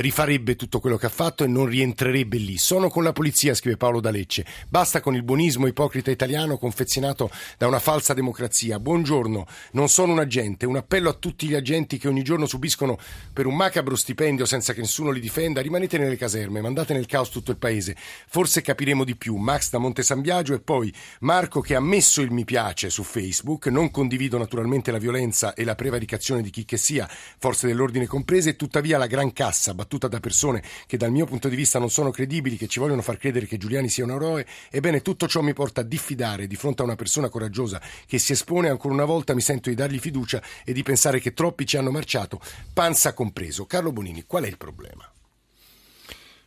rifarebbe 0.00 0.54
tutto 0.54 0.78
quello 0.78 0.96
che 0.96 1.06
ha 1.06 1.10
fatto 1.10 1.42
e 1.42 1.48
non 1.48 1.66
rientrerebbe 1.66 2.36
lì? 2.36 2.58
Sono 2.60 2.90
con 2.90 3.02
la 3.02 3.12
polizia, 3.12 3.54
scrive 3.54 3.78
Paolo 3.78 4.00
D'Alecce. 4.00 4.44
Basta 4.68 5.00
con 5.00 5.14
il 5.14 5.22
buonismo 5.22 5.66
ipocrita 5.66 6.10
italiano 6.10 6.58
confezionato 6.58 7.30
da 7.56 7.66
una 7.66 7.78
falsa 7.78 8.12
democrazia. 8.12 8.78
Buongiorno, 8.78 9.46
non 9.72 9.88
sono 9.88 10.12
un 10.12 10.18
agente. 10.18 10.66
Un 10.66 10.76
appello 10.76 11.08
a 11.08 11.14
tutti 11.14 11.48
gli 11.48 11.54
agenti 11.54 11.96
che 11.96 12.06
ogni 12.06 12.22
giorno 12.22 12.44
subiscono 12.44 12.98
per 13.32 13.46
un 13.46 13.56
macabro 13.56 13.96
stipendio 13.96 14.44
senza 14.44 14.74
che 14.74 14.82
nessuno 14.82 15.10
li 15.10 15.20
difenda. 15.20 15.62
Rimanete 15.62 15.96
nelle 15.96 16.18
caserme, 16.18 16.60
mandate 16.60 16.92
nel 16.92 17.06
caos 17.06 17.30
tutto 17.30 17.50
il 17.50 17.56
paese. 17.56 17.96
Forse 18.28 18.60
capiremo 18.60 19.04
di 19.04 19.16
più. 19.16 19.36
Max 19.36 19.70
da 19.70 19.78
Monte 19.78 20.02
San 20.02 20.20
Biagio 20.20 20.52
e 20.52 20.60
poi 20.60 20.92
Marco 21.20 21.62
che 21.62 21.74
ha 21.74 21.80
messo 21.80 22.20
il 22.20 22.30
mi 22.30 22.44
piace 22.44 22.90
su 22.90 23.02
Facebook. 23.04 23.68
Non 23.68 23.90
condivido 23.90 24.36
naturalmente 24.36 24.90
la 24.92 24.98
violenza 24.98 25.54
e 25.54 25.64
la 25.64 25.74
prevaricazione 25.74 26.42
di 26.42 26.50
chi 26.50 26.66
che 26.66 26.76
sia, 26.76 27.08
forze 27.38 27.66
dell'ordine 27.66 28.06
comprese, 28.06 28.54
tuttavia 28.54 28.98
la 28.98 29.06
gran 29.06 29.32
cassa 29.32 29.72
battuta 29.72 30.08
da 30.08 30.20
persone 30.20 30.62
che 30.86 30.98
dal 30.98 31.10
mio 31.10 31.24
punto 31.24 31.48
di 31.48 31.56
vista 31.56 31.78
non 31.78 31.88
sono 31.88 32.10
credibili 32.10 32.39
che 32.56 32.66
ci 32.66 32.78
vogliono 32.78 33.02
far 33.02 33.18
credere 33.18 33.46
che 33.46 33.58
Giuliani 33.58 33.88
sia 33.88 34.04
un 34.04 34.12
eroe, 34.12 34.46
ebbene 34.70 35.02
tutto 35.02 35.28
ciò 35.28 35.42
mi 35.42 35.52
porta 35.52 35.82
a 35.82 35.84
diffidare 35.84 36.46
di 36.46 36.56
fronte 36.56 36.82
a 36.82 36.84
una 36.84 36.96
persona 36.96 37.28
coraggiosa 37.28 37.80
che 38.06 38.18
si 38.18 38.32
espone 38.32 38.68
ancora 38.68 38.94
una 38.94 39.04
volta 39.04 39.34
mi 39.34 39.40
sento 39.40 39.68
di 39.68 39.74
dargli 39.74 39.98
fiducia 39.98 40.42
e 40.64 40.72
di 40.72 40.82
pensare 40.82 41.20
che 41.20 41.32
troppi 41.32 41.66
ci 41.66 41.76
hanno 41.76 41.90
marciato, 41.90 42.40
panza 42.72 43.12
compreso. 43.12 43.66
Carlo 43.66 43.92
Bonini, 43.92 44.24
qual 44.24 44.44
è 44.44 44.48
il 44.48 44.56
problema? 44.56 45.10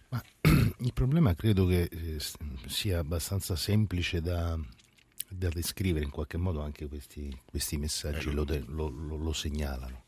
Ma, 0.10 0.24
il 0.80 0.94
problema 0.94 1.36
credo 1.36 1.66
che 1.66 1.84
eh, 1.84 2.18
sia 2.68 3.00
abbastanza 3.00 3.56
semplice 3.56 4.22
da, 4.22 4.58
da, 5.28 5.50
descrivere, 5.50 6.06
in 6.06 6.12
qualche 6.12 6.38
modo 6.38 6.62
anche 6.62 6.88
questi, 6.88 7.36
questi 7.46 7.78
messaggi 7.78 8.32
lo, 8.32 8.46
lo, 8.68 8.90
lo, 8.90 9.18
lo 9.18 9.34
segnalano. 9.34 10.04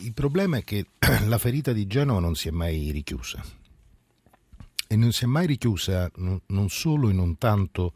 Il 0.00 0.14
problema 0.14 0.56
è 0.56 0.64
che 0.64 0.86
la 1.26 1.38
ferita 1.38 1.72
di 1.72 1.86
Genova 1.86 2.20
non 2.20 2.34
si 2.34 2.48
è 2.48 2.50
mai 2.50 2.90
richiusa 2.90 3.66
e 4.88 4.96
non 4.96 5.12
si 5.12 5.24
è 5.24 5.26
mai 5.26 5.46
richiusa 5.46 6.10
non 6.16 6.68
solo 6.70 7.10
e 7.10 7.12
non 7.12 7.38
tanto 7.38 7.92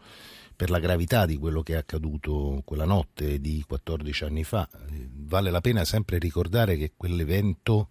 per 0.55 0.71
la 0.71 0.79
gravità 0.79 1.27
di 1.27 1.37
quello 1.39 1.63
che 1.63 1.73
è 1.73 1.77
accaduto 1.77 2.63
quella 2.65 2.85
notte 2.85 3.41
di 3.41 3.65
14 3.67 4.25
anni 4.25 4.45
fa. 4.45 4.69
Vale 5.11 5.51
la 5.51 5.61
pena 5.61 5.85
sempre 5.85 6.19
ricordare 6.19 6.77
che 6.77 6.93
quell'evento 6.97 7.89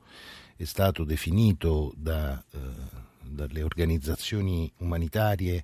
è 0.55 0.63
stato 0.63 1.03
definito 1.03 1.91
da, 1.97 2.41
eh, 2.53 2.57
dalle 3.23 3.63
organizzazioni 3.63 4.71
umanitarie 4.77 5.63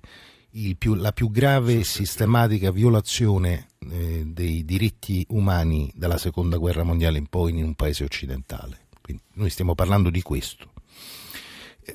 più, 0.76 0.94
la 0.94 1.12
più 1.12 1.30
grave 1.30 1.84
sistematica 1.84 2.72
violazione 2.72 3.68
eh, 3.90 4.24
dei 4.26 4.64
diritti 4.64 5.24
umani 5.30 5.90
dalla 5.94 6.18
seconda 6.18 6.56
guerra 6.56 6.82
mondiale 6.82 7.18
in 7.18 7.28
poi 7.28 7.56
in 7.56 7.64
un 7.64 7.74
paese 7.74 8.04
occidentale. 8.04 8.86
Quindi 9.00 9.22
noi 9.34 9.50
stiamo 9.50 9.74
parlando 9.74 10.10
di 10.10 10.20
questo 10.20 10.72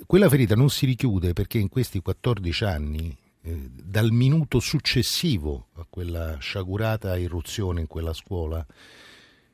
quella 0.06 0.30
ferita 0.30 0.56
non 0.56 0.70
si 0.70 0.86
richiude 0.86 1.34
perché 1.34 1.58
in 1.58 1.70
questi 1.70 2.02
14 2.02 2.64
anni, 2.64 3.16
eh, 3.42 3.70
dal 3.72 4.12
minuto 4.12 4.60
successivo 4.60 5.68
a 5.74 5.86
quella 5.90 6.38
sciagurata 6.40 7.18
irruzione 7.18 7.82
in 7.82 7.88
quella 7.88 8.14
scuola, 8.14 8.66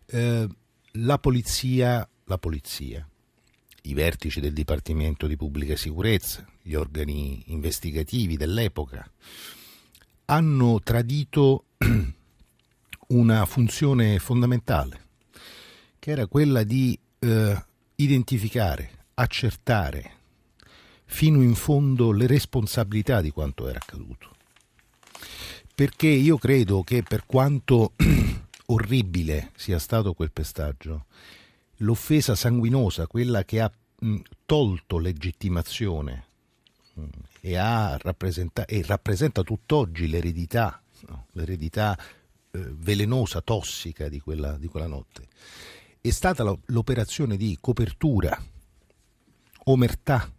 eh, 0.05 0.47
la 0.93 1.19
polizia, 1.19 2.07
la 2.25 2.37
polizia, 2.37 3.07
i 3.83 3.93
vertici 3.93 4.39
del 4.39 4.53
Dipartimento 4.53 5.27
di 5.27 5.35
Pubblica 5.35 5.75
Sicurezza, 5.75 6.45
gli 6.61 6.73
organi 6.73 7.43
investigativi 7.47 8.37
dell'epoca, 8.37 9.09
hanno 10.25 10.79
tradito 10.81 11.65
una 13.07 13.45
funzione 13.45 14.19
fondamentale, 14.19 15.07
che 15.97 16.11
era 16.11 16.27
quella 16.27 16.63
di 16.63 16.97
eh, 17.19 17.65
identificare, 17.95 19.05
accertare, 19.15 20.17
fino 21.11 21.41
in 21.41 21.55
fondo 21.55 22.11
le 22.11 22.27
responsabilità 22.27 23.19
di 23.19 23.31
quanto 23.31 23.67
era 23.67 23.79
accaduto. 23.79 24.29
Perché 25.73 26.07
io 26.07 26.37
credo 26.37 26.83
che 26.83 27.03
per 27.03 27.25
quanto 27.25 27.93
orribile 28.67 29.51
sia 29.55 29.79
stato 29.79 30.13
quel 30.13 30.31
pestaggio, 30.31 31.05
l'offesa 31.77 32.35
sanguinosa, 32.35 33.07
quella 33.07 33.43
che 33.43 33.59
ha 33.59 33.71
tolto 34.45 34.97
legittimazione 34.99 36.25
mh, 36.93 37.03
e, 37.41 37.57
rappresenta- 37.97 38.65
e, 38.65 38.83
rappresenta 38.85 39.41
tutt'oggi 39.41 40.07
l'eredità, 40.07 40.81
no? 41.07 41.25
l'eredità 41.31 41.97
eh, 41.97 42.59
velenosa, 42.77 43.41
tossica 43.41 44.07
di 44.07 44.19
quella, 44.19 44.57
di 44.57 44.67
quella 44.67 44.87
notte, 44.87 45.27
è 45.99 46.11
stata 46.11 46.43
l'operazione 46.67 47.35
di 47.35 47.57
copertura, 47.59 48.41
omertà, 49.65 50.31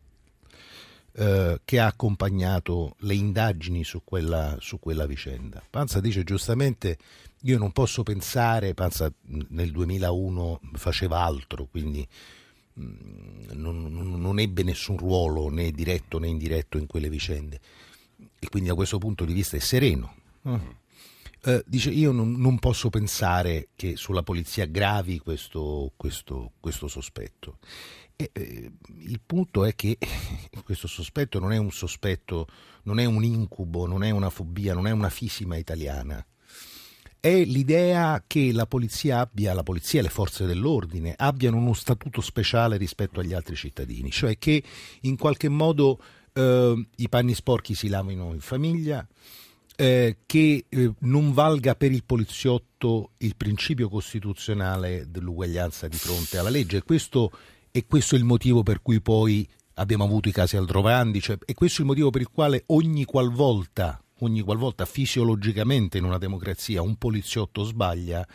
eh, 1.12 1.60
che 1.64 1.78
ha 1.78 1.86
accompagnato 1.86 2.94
le 3.00 3.14
indagini 3.14 3.84
su 3.84 4.02
quella, 4.04 4.56
su 4.60 4.78
quella 4.78 5.06
vicenda. 5.06 5.62
Panza 5.68 6.00
dice 6.00 6.24
giustamente 6.24 6.98
io 7.42 7.58
non 7.58 7.72
posso 7.72 8.02
pensare, 8.02 8.74
Panza 8.74 9.12
nel 9.48 9.70
2001 9.70 10.60
faceva 10.74 11.20
altro, 11.20 11.66
quindi 11.70 12.06
mh, 12.74 13.52
non, 13.54 14.20
non, 14.20 14.38
ebbe 14.38 14.62
nessun 14.62 14.96
ruolo 14.98 15.48
né 15.48 15.70
diretto 15.70 16.18
né 16.18 16.28
indiretto 16.28 16.78
in 16.78 16.86
quelle 16.86 17.08
vicende 17.08 17.60
e 18.38 18.48
quindi 18.48 18.68
da 18.68 18.74
questo 18.74 18.98
punto 18.98 19.24
di 19.24 19.32
vista 19.32 19.56
è 19.56 19.60
sereno. 19.60 20.14
No? 20.42 20.78
Eh, 21.42 21.64
dice 21.66 21.90
io 21.90 22.12
non, 22.12 22.32
non, 22.32 22.58
posso 22.58 22.90
pensare 22.90 23.68
che 23.74 23.96
sulla 23.96 24.22
polizia 24.22 24.66
gravi 24.66 25.18
questo, 25.18 25.92
questo, 25.96 26.52
questo 26.60 26.86
sospetto. 26.86 27.58
E, 28.20 28.30
eh, 28.32 28.70
il 28.98 29.20
punto 29.24 29.64
è 29.64 29.74
che 29.74 29.96
questo 30.64 30.86
sospetto 30.86 31.38
non 31.38 31.52
è 31.52 31.56
un 31.56 31.70
sospetto, 31.70 32.46
non 32.82 32.98
è 32.98 33.06
un 33.06 33.24
incubo, 33.24 33.86
non 33.86 34.02
è 34.04 34.10
una 34.10 34.28
fobia, 34.28 34.74
non 34.74 34.86
è 34.86 34.90
una 34.90 35.08
fisima 35.08 35.56
italiana. 35.56 36.24
È 37.18 37.44
l'idea 37.44 38.24
che 38.26 38.50
la 38.52 38.66
polizia 38.66 39.20
abbia, 39.20 39.52
la 39.52 39.62
polizia 39.62 40.00
e 40.00 40.02
le 40.02 40.08
forze 40.08 40.46
dell'ordine 40.46 41.14
abbiano 41.16 41.58
uno 41.58 41.74
statuto 41.74 42.20
speciale 42.22 42.78
rispetto 42.78 43.20
agli 43.20 43.34
altri 43.34 43.56
cittadini, 43.56 44.10
cioè 44.10 44.38
che 44.38 44.62
in 45.02 45.16
qualche 45.16 45.50
modo 45.50 46.00
eh, 46.32 46.86
i 46.96 47.08
panni 47.08 47.34
sporchi 47.34 47.74
si 47.74 47.88
lavino 47.88 48.32
in 48.32 48.40
famiglia, 48.40 49.06
eh, 49.76 50.18
che 50.24 50.64
eh, 50.66 50.92
non 51.00 51.32
valga 51.32 51.74
per 51.74 51.92
il 51.92 52.04
poliziotto 52.04 53.12
il 53.18 53.36
principio 53.36 53.90
costituzionale 53.90 55.10
dell'uguaglianza 55.10 55.88
di 55.88 55.96
fronte 55.96 56.38
alla 56.38 56.50
legge. 56.50 56.82
Questo 56.82 57.30
e 57.70 57.86
questo 57.86 58.14
è 58.14 58.18
il 58.18 58.24
motivo 58.24 58.62
per 58.62 58.82
cui 58.82 59.00
poi 59.00 59.48
abbiamo 59.74 60.04
avuto 60.04 60.28
i 60.28 60.32
casi 60.32 60.56
Aldrovandi, 60.56 61.20
cioè, 61.20 61.38
e 61.44 61.54
questo 61.54 61.78
è 61.78 61.80
il 61.80 61.86
motivo 61.86 62.10
per 62.10 62.20
il 62.22 62.30
quale 62.30 62.64
ogni 62.66 63.04
qualvolta, 63.04 64.02
ogni 64.20 64.42
qualvolta 64.42 64.84
fisiologicamente 64.84 65.98
in 65.98 66.04
una 66.04 66.18
democrazia 66.18 66.82
un 66.82 66.96
poliziotto 66.96 67.62
sbaglia, 67.62 68.26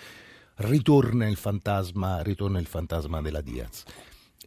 ritorna 0.56 1.28
il 1.28 1.36
fantasma, 1.36 2.22
ritorna 2.22 2.60
il 2.60 2.68
fantasma 2.68 3.22
della 3.22 3.42
Diaz. 3.42 3.84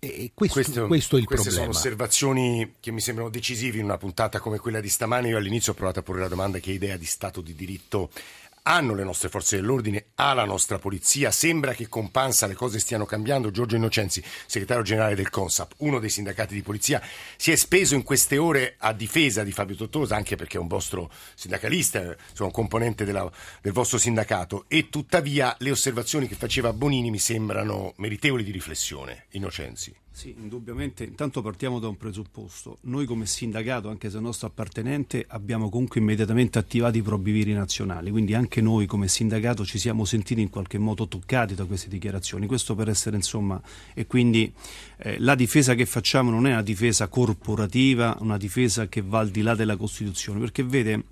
E 0.01 0.31
questo, 0.33 0.61
questo, 0.61 0.87
questo, 0.87 1.17
è 1.17 1.19
il 1.19 1.27
queste 1.27 1.49
problema. 1.49 1.73
sono 1.73 1.79
osservazioni 1.79 2.75
che 2.79 2.93
mi 2.93 3.01
sembrano 3.01 3.31
decisive 3.31 3.79
in 3.79 3.85
una 3.85 3.99
puntata 3.99 4.39
come 4.39 4.59
quella 4.59 4.81
di 4.81 4.89
stamani. 4.89 5.31
Io 5.31 5.37
all'inizio 5.37 5.73
ho 5.73 5.75
provato 5.75 5.99
a 5.99 6.03
porre 6.03 6.21
la 6.21 6.29
domanda 6.29 6.61
che 6.61 6.71
idea 6.71 6.97
di 6.97 7.05
Stato 7.05 7.41
di 7.41 7.53
diritto 7.55 8.11
hanno 8.69 8.95
le 8.95 9.03
nostre 9.03 9.31
forze 9.31 9.57
dell'ordine, 9.57 10.09
ha 10.17 10.35
la 10.35 10.45
nostra 10.45 10.79
polizia. 10.79 11.31
Sembra 11.31 11.73
che 11.73 11.89
con 11.89 12.11
Panza 12.11 12.47
le 12.47 12.55
cose 12.55 12.79
stiano 12.79 13.07
cambiando. 13.07 13.51
Giorgio 13.51 13.77
Innocenzi, 13.77 14.23
segretario 14.47 14.83
generale 14.83 15.15
del 15.15 15.31
CONSAP, 15.31 15.75
uno 15.79 15.99
dei 15.99 16.11
sindacati 16.11 16.55
di 16.55 16.63
polizia, 16.63 17.03
si 17.37 17.51
è 17.51 17.57
speso 17.57 17.95
in 17.95 18.03
queste 18.03 18.37
ore 18.37 18.75
a 18.79 18.93
difesa 18.93 19.43
di 19.43 19.53
Fabio 19.53 19.75
Tottosa, 19.75 20.17
anche 20.17 20.37
perché 20.37 20.59
è 20.59 20.61
un 20.61 20.69
vostro 20.69 21.11
sindacalista, 21.35 22.15
insomma, 22.29 22.49
un 22.49 22.51
componente 22.51 23.05
della, 23.07 23.31
del 23.63 23.73
vostro 23.73 23.97
sindacato. 23.97 24.67
E 24.69 24.91
tuttavia 24.91 25.57
le 25.61 25.71
osservazioni 25.71 26.29
che 26.29 26.35
faceva 26.35 26.75
Bonini 26.75 27.11
mi 27.11 27.19
sembrano 27.19 27.95
meritevoli 27.97 28.45
di 28.45 28.51
riflessione. 28.51 29.27
Innocenzi. 29.31 29.95
Sì, 30.19 30.35
indubbiamente. 30.37 31.05
Intanto 31.05 31.43
partiamo 31.43 31.79
da 31.79 31.87
un 31.87 31.97
presupposto. 31.97 32.79
Noi 32.81 33.07
come 33.07 33.25
sindacato, 33.25 33.89
anche 33.89 34.11
se 34.11 34.19
nostro 34.19 34.49
appartenente, 34.49 35.25
abbiamo 35.29 35.69
comunque 35.69 36.01
immediatamente 36.01 36.59
attivato 36.59 36.99
i 36.99 37.03
probiviri 37.03 37.53
nazionali, 37.53 38.11
quindi 38.11 38.35
anche 38.35 38.61
noi 38.61 38.87
come 38.87 39.07
sindacato 39.07 39.65
ci 39.65 39.79
siamo 39.79 40.05
sentiti 40.05 40.41
in 40.41 40.51
qualche 40.51 40.77
modo 40.77 41.07
toccati 41.07 41.55
da 41.55 41.67
queste 41.67 41.89
dichiarazioni. 41.89 42.49
Questo 42.49 42.75
per 42.75 42.89
essere 42.89 43.15
insomma, 43.15 43.63
e 43.95 44.09
quindi 44.09 44.53
eh, 44.97 45.21
la 45.21 45.37
difesa 45.37 45.77
che 45.77 45.87
facciamo 45.87 46.31
non 46.31 46.49
è 46.49 46.51
una 46.51 46.63
difesa 46.63 47.07
corporativa, 47.07 48.17
una 48.19 48.39
difesa 48.39 48.89
che 48.89 49.03
va 49.03 49.21
al 49.21 49.29
di 49.29 49.43
là 49.43 49.55
della 49.55 49.77
Costituzione, 49.77 50.41
perché 50.41 50.65
vede 50.65 51.05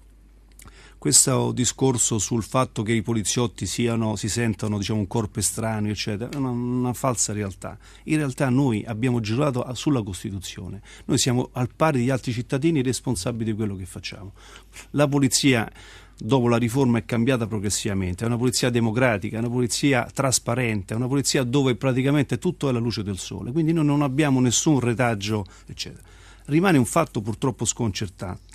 questo 0.98 1.52
discorso 1.52 2.18
sul 2.18 2.42
fatto 2.42 2.82
che 2.82 2.92
i 2.92 3.02
poliziotti 3.02 3.66
siano, 3.66 4.16
si 4.16 4.28
sentano 4.28 4.78
diciamo, 4.78 5.00
un 5.00 5.06
corpo 5.06 5.38
estraneo, 5.38 5.92
eccetera, 5.92 6.30
è 6.30 6.36
una, 6.36 6.50
una, 6.50 6.92
falsa 6.92 7.32
realtà. 7.32 7.78
In 8.04 8.16
realtà 8.16 8.48
noi 8.48 8.84
abbiamo 8.86 9.20
giurato 9.20 9.66
sulla 9.74 10.02
Costituzione, 10.02 10.80
noi 11.04 11.18
siamo 11.18 11.50
al 11.52 11.68
pari 11.74 11.98
degli 11.98 12.10
altri 12.10 12.32
cittadini 12.32 12.82
responsabili 12.82 13.50
di 13.50 13.56
quello 13.56 13.76
che 13.76 13.84
facciamo. 13.84 14.32
La 14.90 15.06
polizia 15.06 15.70
dopo 16.18 16.48
la 16.48 16.56
riforma 16.56 16.98
è 16.98 17.04
cambiata 17.04 17.46
progressivamente, 17.46 18.24
è 18.24 18.26
una 18.26 18.38
polizia 18.38 18.70
democratica, 18.70 19.36
è 19.36 19.40
una 19.40 19.50
polizia 19.50 20.08
trasparente, 20.12 20.94
è 20.94 20.96
una 20.96 21.08
polizia 21.08 21.42
dove 21.42 21.76
praticamente 21.76 22.38
tutto 22.38 22.66
è 22.66 22.70
alla 22.70 22.78
luce 22.78 23.02
del 23.02 23.18
sole, 23.18 23.52
quindi 23.52 23.72
noi 23.72 23.84
non 23.84 24.02
abbiamo 24.02 24.40
nessun 24.40 24.80
retaggio, 24.80 25.44
eccetera. 25.66 26.02
Rimane 26.46 26.78
un 26.78 26.84
fatto 26.84 27.20
purtroppo 27.20 27.64
sconcertante 27.64 28.45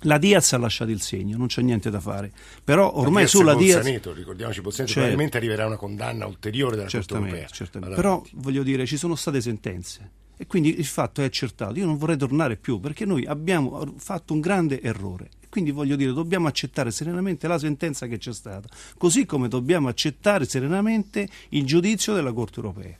la 0.00 0.18
Diaz 0.18 0.52
ha 0.52 0.58
lasciato 0.58 0.90
il 0.90 1.00
segno, 1.00 1.36
non 1.36 1.46
c'è 1.46 1.62
niente 1.62 1.90
da 1.90 2.00
fare. 2.00 2.32
Però 2.62 2.96
ormai 2.96 3.26
sulla 3.26 3.54
Diaz. 3.54 3.84
ricordiamoci, 3.84 4.60
Bolzaneto, 4.60 4.92
certo. 4.92 4.92
probabilmente 4.92 5.36
arriverà 5.36 5.66
una 5.66 5.76
condanna 5.76 6.26
ulteriore 6.26 6.76
della 6.76 6.88
certamente, 6.88 7.38
Corte 7.38 7.54
certamente. 7.54 7.94
Però 7.94 8.22
voglio 8.34 8.62
dire, 8.62 8.86
ci 8.86 8.96
sono 8.96 9.14
state 9.14 9.40
sentenze 9.40 10.10
e 10.36 10.46
quindi 10.46 10.78
il 10.78 10.86
fatto 10.86 11.20
è 11.20 11.24
accertato. 11.24 11.78
Io 11.78 11.84
non 11.84 11.98
vorrei 11.98 12.16
tornare 12.16 12.56
più 12.56 12.80
perché 12.80 13.04
noi 13.04 13.26
abbiamo 13.26 13.94
fatto 13.98 14.32
un 14.32 14.40
grande 14.40 14.80
errore. 14.80 15.28
Quindi 15.50 15.72
voglio 15.72 15.96
dire, 15.96 16.12
dobbiamo 16.12 16.46
accettare 16.46 16.92
serenamente 16.92 17.48
la 17.48 17.58
sentenza 17.58 18.06
che 18.06 18.18
c'è 18.18 18.32
stata, 18.32 18.68
così 18.96 19.26
come 19.26 19.48
dobbiamo 19.48 19.88
accettare 19.88 20.46
serenamente 20.46 21.28
il 21.50 21.66
giudizio 21.66 22.14
della 22.14 22.32
Corte 22.32 22.60
europea. 22.60 22.96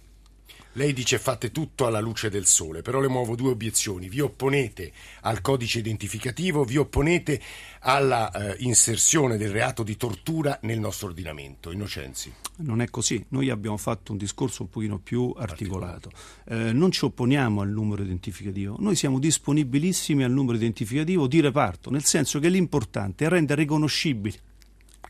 Lei 0.74 0.92
dice 0.92 1.18
fate 1.18 1.50
tutto 1.50 1.86
alla 1.86 1.98
luce 1.98 2.30
del 2.30 2.46
sole, 2.46 2.80
però 2.80 3.00
le 3.00 3.08
muovo 3.08 3.34
due 3.34 3.50
obiezioni. 3.50 4.08
Vi 4.08 4.20
opponete 4.20 4.92
al 5.22 5.40
codice 5.40 5.80
identificativo, 5.80 6.62
vi 6.62 6.76
opponete 6.76 7.40
alla 7.80 8.30
eh, 8.30 8.56
inserzione 8.60 9.36
del 9.36 9.50
reato 9.50 9.82
di 9.82 9.96
tortura 9.96 10.58
nel 10.62 10.78
nostro 10.78 11.08
ordinamento. 11.08 11.72
Innocenzi. 11.72 12.32
Non 12.58 12.80
è 12.80 12.88
così. 12.88 13.24
Noi 13.30 13.50
abbiamo 13.50 13.76
fatto 13.76 14.12
un 14.12 14.18
discorso 14.18 14.62
un 14.62 14.68
pochino 14.68 14.98
più 14.98 15.34
articolato. 15.36 16.10
Eh, 16.44 16.72
non 16.72 16.92
ci 16.92 17.04
opponiamo 17.04 17.62
al 17.62 17.70
numero 17.70 18.02
identificativo, 18.02 18.76
noi 18.78 18.94
siamo 18.94 19.18
disponibilissimi 19.18 20.22
al 20.22 20.30
numero 20.30 20.56
identificativo 20.56 21.26
di 21.26 21.40
reparto, 21.40 21.90
nel 21.90 22.04
senso 22.04 22.38
che 22.38 22.48
l'importante 22.48 23.24
è 23.24 23.28
rendere 23.28 23.62
riconoscibili 23.62 24.38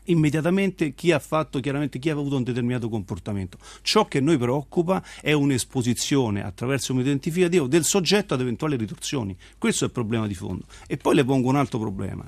immediatamente 0.05 0.93
chi 0.93 1.11
ha 1.11 1.19
fatto 1.19 1.59
chiaramente 1.59 1.99
chi 1.99 2.09
ha 2.09 2.13
avuto 2.13 2.35
un 2.35 2.43
determinato 2.43 2.89
comportamento. 2.89 3.57
Ciò 3.81 4.07
che 4.07 4.19
noi 4.19 4.37
preoccupa 4.37 5.03
è 5.21 5.33
un'esposizione 5.33 6.43
attraverso 6.43 6.93
un 6.93 6.99
identificativo 6.99 7.67
del 7.67 7.83
soggetto 7.83 8.33
ad 8.33 8.41
eventuali 8.41 8.75
ritorsioni. 8.75 9.35
Questo 9.57 9.83
è 9.83 9.87
il 9.87 9.93
problema 9.93 10.27
di 10.27 10.33
fondo. 10.33 10.65
E 10.87 10.97
poi 10.97 11.15
le 11.15 11.23
pongo 11.23 11.49
un 11.49 11.55
altro 11.55 11.79
problema. 11.79 12.27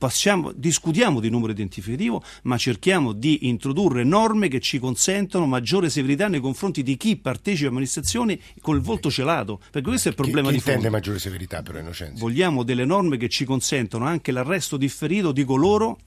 Passiamo, 0.00 0.50
discutiamo 0.52 1.20
di 1.20 1.28
numero 1.28 1.52
identificativo, 1.52 2.22
ma 2.44 2.56
cerchiamo 2.56 3.12
di 3.12 3.48
introdurre 3.48 4.02
norme 4.02 4.48
che 4.48 4.58
ci 4.58 4.78
consentono 4.78 5.44
maggiore 5.44 5.90
severità 5.90 6.26
nei 6.26 6.40
confronti 6.40 6.82
di 6.82 6.96
chi 6.96 7.16
partecipa 7.16 7.68
a 7.68 7.70
amministrazioni 7.72 8.40
col 8.62 8.80
volto 8.80 9.10
celato, 9.10 9.60
perché 9.70 9.88
questo 9.88 10.08
è 10.08 10.12
il 10.12 10.16
problema 10.16 10.48
chi, 10.48 10.54
chi 10.54 10.58
di 10.58 10.60
fondo. 10.60 10.78
intende 10.78 10.96
maggiore 10.96 11.18
severità 11.18 11.60
però 11.60 11.80
innocenza? 11.80 12.18
Vogliamo 12.18 12.62
delle 12.62 12.86
norme 12.86 13.18
che 13.18 13.28
ci 13.28 13.44
consentono 13.44 14.06
anche 14.06 14.32
l'arresto 14.32 14.78
differito 14.78 15.32
di 15.32 15.44
coloro 15.44 15.98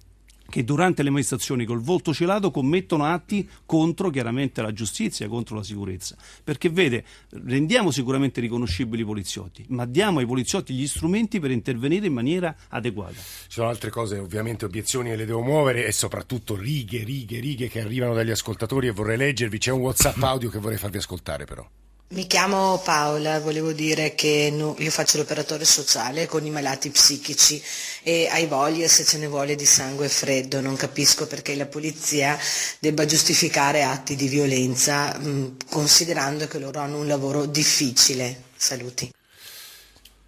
che 0.49 0.63
durante 0.63 1.03
le 1.03 1.09
manifestazioni 1.09 1.65
col 1.65 1.81
volto 1.81 2.13
celato 2.13 2.51
commettono 2.51 3.05
atti 3.05 3.49
contro 3.65 4.09
chiaramente 4.09 4.61
la 4.61 4.71
giustizia, 4.71 5.27
contro 5.27 5.55
la 5.55 5.63
sicurezza. 5.63 6.15
Perché 6.43 6.69
vede, 6.69 7.03
rendiamo 7.45 7.91
sicuramente 7.91 8.41
riconoscibili 8.41 9.01
i 9.01 9.05
poliziotti, 9.05 9.65
ma 9.69 9.85
diamo 9.85 10.19
ai 10.19 10.25
poliziotti 10.25 10.73
gli 10.73 10.87
strumenti 10.87 11.39
per 11.39 11.51
intervenire 11.51 12.07
in 12.07 12.13
maniera 12.13 12.55
adeguata. 12.69 13.13
Ci 13.13 13.47
sono 13.47 13.69
altre 13.69 13.89
cose, 13.89 14.17
ovviamente 14.17 14.65
obiezioni 14.65 15.09
che 15.09 15.15
le 15.15 15.25
devo 15.25 15.41
muovere 15.41 15.85
e 15.85 15.91
soprattutto 15.91 16.55
righe, 16.55 17.03
righe, 17.03 17.39
righe 17.39 17.67
che 17.67 17.81
arrivano 17.81 18.13
dagli 18.13 18.31
ascoltatori 18.31 18.87
e 18.87 18.91
vorrei 18.91 19.17
leggervi. 19.17 19.57
C'è 19.57 19.71
un 19.71 19.81
WhatsApp 19.81 20.21
audio 20.21 20.49
che 20.49 20.59
vorrei 20.59 20.77
farvi 20.77 20.97
ascoltare 20.97 21.45
però. 21.45 21.67
Mi 22.13 22.27
chiamo 22.27 22.79
Paola, 22.83 23.39
volevo 23.39 23.71
dire 23.71 24.13
che 24.13 24.53
no, 24.53 24.75
io 24.77 24.91
faccio 24.91 25.17
l'operatore 25.17 25.65
sociale 25.65 26.27
con 26.27 26.45
i 26.45 26.51
malati 26.51 26.91
psichici 26.91 27.59
e 28.03 28.29
hai 28.31 28.45
voglia 28.45 28.87
se 28.87 29.03
ce 29.03 29.17
ne 29.17 29.25
vuole 29.25 29.55
di 29.55 29.65
sangue 29.65 30.07
freddo, 30.09 30.61
non 30.61 30.75
capisco 30.75 31.25
perché 31.25 31.55
la 31.55 31.65
polizia 31.65 32.37
debba 32.77 33.05
giustificare 33.05 33.81
atti 33.81 34.15
di 34.15 34.27
violenza 34.27 35.17
mh, 35.17 35.57
considerando 35.71 36.45
che 36.45 36.59
loro 36.59 36.81
hanno 36.81 36.99
un 36.99 37.07
lavoro 37.07 37.47
difficile. 37.47 38.43
Saluti. 38.55 39.11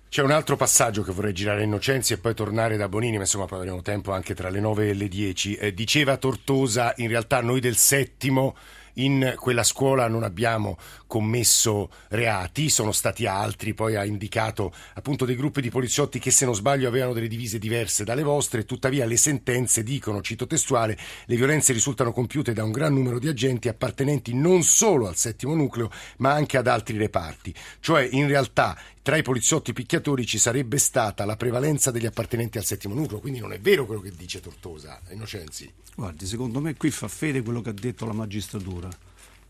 C'è 0.10 0.24
un 0.24 0.32
altro 0.32 0.56
passaggio 0.56 1.04
che 1.04 1.12
vorrei 1.12 1.34
girare 1.34 1.66
Innocenzi 1.66 2.14
e 2.14 2.18
poi 2.18 2.34
tornare 2.34 2.78
da 2.78 2.90
Bonini, 2.90 3.18
ma 3.18 3.24
insomma 3.24 3.46
poi 3.46 3.60
avremo 3.60 3.84
tempo 3.84 4.12
anche 4.12 4.34
tra 4.34 4.50
le 4.50 4.60
9 4.60 4.90
e 4.90 4.94
le 4.96 5.08
10. 5.08 5.56
Eh, 5.56 5.74
diceva 5.76 6.18
Tortosa, 6.18 6.94
in 6.98 7.10
realtà 7.10 7.42
noi 7.42 7.60
del 7.60 7.76
settimo 7.76 8.56
in 8.96 9.34
quella 9.38 9.64
scuola 9.64 10.08
non 10.08 10.24
abbiamo 10.24 10.78
commesso 11.08 11.90
reati, 12.10 12.70
sono 12.70 12.92
stati 12.92 13.26
altri, 13.26 13.74
poi 13.74 13.96
ha 13.96 14.06
indicato 14.06 14.74
appunto 14.94 15.26
dei 15.26 15.36
gruppi 15.36 15.62
di 15.62 15.70
poliziotti 15.70 16.20
che 16.20 16.32
se 16.32 16.46
non 16.46 16.56
sbaglio 16.56 16.88
avevano 16.88 17.14
delle 17.14 17.28
divise 17.28 17.58
diverse 17.60 18.04
dalle 18.04 18.24
vostre, 18.24 18.66
tuttavia 18.66 19.06
le 19.06 19.18
sentenze 19.18 19.84
dicono, 19.84 20.22
cito 20.22 20.48
testuale, 20.48 20.98
le 21.26 21.36
violenze 21.36 21.74
risultano 21.74 22.12
compiute 22.12 22.54
da 22.54 22.64
un 22.64 22.72
gran 22.72 22.94
numero 22.94 23.20
di 23.20 23.28
agenti 23.28 23.68
appartenenti 23.68 24.34
non 24.34 24.64
solo 24.64 25.08
al 25.08 25.16
settimo 25.16 25.56
nucleo 25.56 25.90
ma 26.18 26.32
anche 26.32 26.58
ad 26.58 26.68
altri 26.68 26.98
reparti, 26.98 27.54
cioè 27.80 28.08
in 28.12 28.28
realtà 28.28 28.78
tra 29.06 29.18
i 29.18 29.22
poliziotti 29.22 29.72
picchiatori 29.72 30.26
ci 30.26 30.40
sarebbe 30.40 30.80
stata 30.80 31.26
la 31.26 31.36
prevalenza 31.36 31.92
degli 31.92 32.08
appartenenti 32.08 32.58
al 32.58 32.66
settimo 32.66 32.96
nucleo, 32.96 33.20
quindi 33.20 33.38
non 33.38 33.54
è 33.54 33.60
vero 33.60 33.86
quello 33.86 34.02
che 34.02 34.12
dice 34.18 34.40
Tortosa, 34.40 35.00
Innocenzi. 35.12 35.72
Guardi, 35.94 36.26
secondo 36.26 36.60
me 36.60 36.74
qui 36.76 36.90
fa 36.90 37.08
fede 37.08 37.44
quello 37.44 37.62
che 37.62 37.70
ha 37.70 37.74
detto 37.74 38.08
la 38.08 38.14
magistratura. 38.14 38.90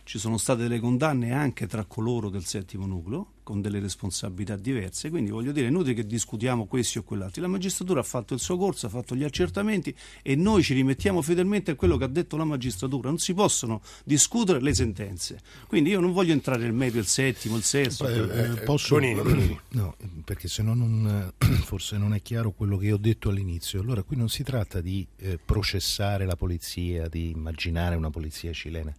Ci 0.08 0.20
sono 0.20 0.38
state 0.38 0.62
delle 0.62 0.80
condanne 0.80 1.34
anche 1.34 1.66
tra 1.66 1.84
coloro 1.84 2.30
del 2.30 2.46
settimo 2.46 2.86
nucleo, 2.86 3.32
con 3.42 3.60
delle 3.60 3.80
responsabilità 3.80 4.56
diverse, 4.56 5.10
quindi 5.10 5.32
voglio 5.32 5.52
dire, 5.52 5.66
è 5.66 5.70
inutile 5.70 5.96
che 5.96 6.06
discutiamo 6.06 6.68
questi 6.68 7.00
o 7.00 7.04
quell'altro. 7.04 7.42
La 7.42 7.48
magistratura 7.48 8.02
ha 8.02 8.04
fatto 8.04 8.36
il 8.36 8.40
suo 8.40 8.56
corso, 8.56 8.86
ha 8.86 8.90
fatto 8.90 9.16
gli 9.16 9.24
accertamenti 9.24 9.96
e 10.22 10.36
noi 10.36 10.62
ci 10.62 10.76
rimettiamo 10.76 11.24
fedelmente 11.24 11.72
a 11.72 11.76
quello 11.76 11.98
che 11.98 12.04
ha 12.04 12.08
detto 12.08 12.38
la 12.38 12.44
magistratura. 12.44 13.10
Non 13.10 13.18
si 13.18 13.34
possono 13.34 13.82
discutere 14.04 14.62
le 14.62 14.76
sentenze. 14.76 15.40
Quindi 15.66 15.90
io 15.90 16.00
non 16.00 16.12
voglio 16.12 16.34
entrare 16.34 16.62
nel 16.62 16.74
medio, 16.74 17.00
il 17.00 17.08
settimo, 17.08 17.58
il 17.58 17.64
sesto. 17.64 18.08
Eh, 18.08 18.42
eh, 18.42 18.50
posso... 18.62 19.00
No, 19.00 19.96
perché 20.24 20.48
se 20.48 20.62
no 20.62 20.76
non, 20.76 21.34
forse 21.66 21.98
non 21.98 22.14
è 22.14 22.22
chiaro 22.22 22.52
quello 22.52 22.78
che 22.78 22.92
ho 22.92 22.98
detto 22.98 23.30
all'inizio. 23.30 23.82
Allora 23.82 24.04
qui 24.04 24.18
non 24.18 24.30
si 24.30 24.44
tratta 24.44 24.82
di 24.82 25.06
eh, 25.18 25.40
processare 25.44 26.28
la 26.28 26.36
polizia, 26.36 27.08
di 27.08 27.32
immaginare 27.32 27.96
una 27.96 28.12
polizia 28.12 28.54
cilena 28.54 28.96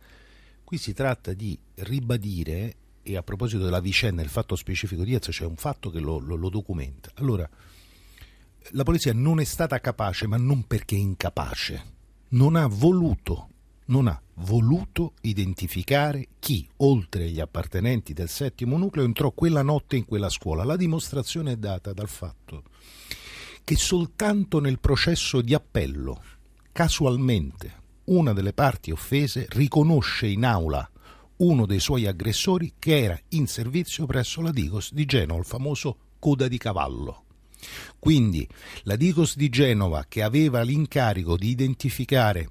Qui 0.67 0.79
si 0.79 0.93
tratta 0.95 1.33
di 1.33 1.57
ribadire, 1.77 2.75
e 3.05 3.17
a 3.17 3.23
proposito 3.23 3.63
della 3.63 3.79
vicenda, 3.79 4.21
il 4.21 4.29
fatto 4.29 4.57
specifico 4.57 5.05
di 5.05 5.15
Ezio, 5.15 5.31
c'è 5.31 5.45
un 5.45 5.55
fatto 5.55 5.91
che 5.91 6.01
lo, 6.01 6.19
lo, 6.19 6.35
lo 6.35 6.49
documenta. 6.49 7.09
Allora, 7.15 7.49
la 8.71 8.83
polizia 8.83 9.13
non 9.13 9.39
è 9.39 9.45
stata 9.45 9.79
capace, 9.81 10.27
ma 10.27 10.37
non 10.37 10.67
perché 10.67 10.97
incapace, 10.97 11.85
non 12.31 12.57
ha 12.57 12.67
voluto, 12.67 13.49
non 13.85 14.09
ha 14.09 14.21
voluto 14.39 15.13
identificare 15.21 16.31
chi, 16.41 16.69
oltre 16.79 17.31
gli 17.31 17.39
appartenenti 17.39 18.13
del 18.13 18.29
settimo 18.29 18.77
nucleo, 18.77 19.05
entrò 19.05 19.31
quella 19.31 19.63
notte 19.63 19.95
in 19.95 20.05
quella 20.05 20.29
scuola. 20.29 20.65
La 20.65 20.75
dimostrazione 20.75 21.53
è 21.53 21.57
data 21.57 21.93
dal 21.93 22.09
fatto 22.09 22.65
che 23.63 23.77
soltanto 23.77 24.59
nel 24.59 24.81
processo 24.81 25.41
di 25.41 25.55
appello, 25.55 26.21
casualmente, 26.73 27.85
una 28.07 28.33
delle 28.33 28.53
parti 28.53 28.91
offese 28.91 29.47
riconosce 29.51 30.27
in 30.27 30.45
aula 30.45 30.89
uno 31.39 31.67
dei 31.67 31.81
suoi 31.81 32.07
aggressori 32.07 32.75
che 32.79 32.99
era 32.99 33.21
in 33.31 33.47
servizio 33.47 34.07
presso 34.07 34.41
la 34.41 34.51
Digos 34.51 34.93
di 34.93 35.05
Genova, 35.05 35.41
il 35.41 35.47
famoso 35.47 35.97
coda 36.19 36.49
di 36.49 36.59
cavallo. 36.59 37.25
Quindi 37.99 38.47
la 38.83 38.97
Digos 38.97 39.37
di 39.37 39.49
Genova, 39.49 40.05
che 40.09 40.23
aveva 40.23 40.63
l'incarico 40.63 41.37
di 41.37 41.49
identificare 41.49 42.51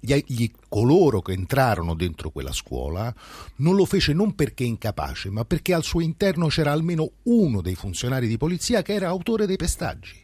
gli, 0.00 0.18
gli, 0.26 0.50
coloro 0.68 1.20
che 1.20 1.32
entrarono 1.32 1.94
dentro 1.94 2.30
quella 2.30 2.52
scuola, 2.52 3.14
non 3.56 3.74
lo 3.74 3.84
fece 3.84 4.14
non 4.14 4.34
perché 4.34 4.64
incapace, 4.64 5.28
ma 5.30 5.44
perché 5.44 5.74
al 5.74 5.84
suo 5.84 6.00
interno 6.00 6.46
c'era 6.46 6.72
almeno 6.72 7.10
uno 7.24 7.60
dei 7.60 7.74
funzionari 7.74 8.26
di 8.26 8.38
polizia 8.38 8.82
che 8.82 8.94
era 8.94 9.08
autore 9.08 9.46
dei 9.46 9.56
pestaggi. 9.56 10.19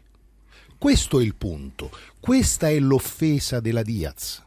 Questo 0.78 1.20
è 1.20 1.22
il 1.24 1.34
punto, 1.34 1.90
questa 2.20 2.68
è 2.68 2.78
l'offesa 2.78 3.60
della 3.60 3.82
Diaz. 3.82 4.45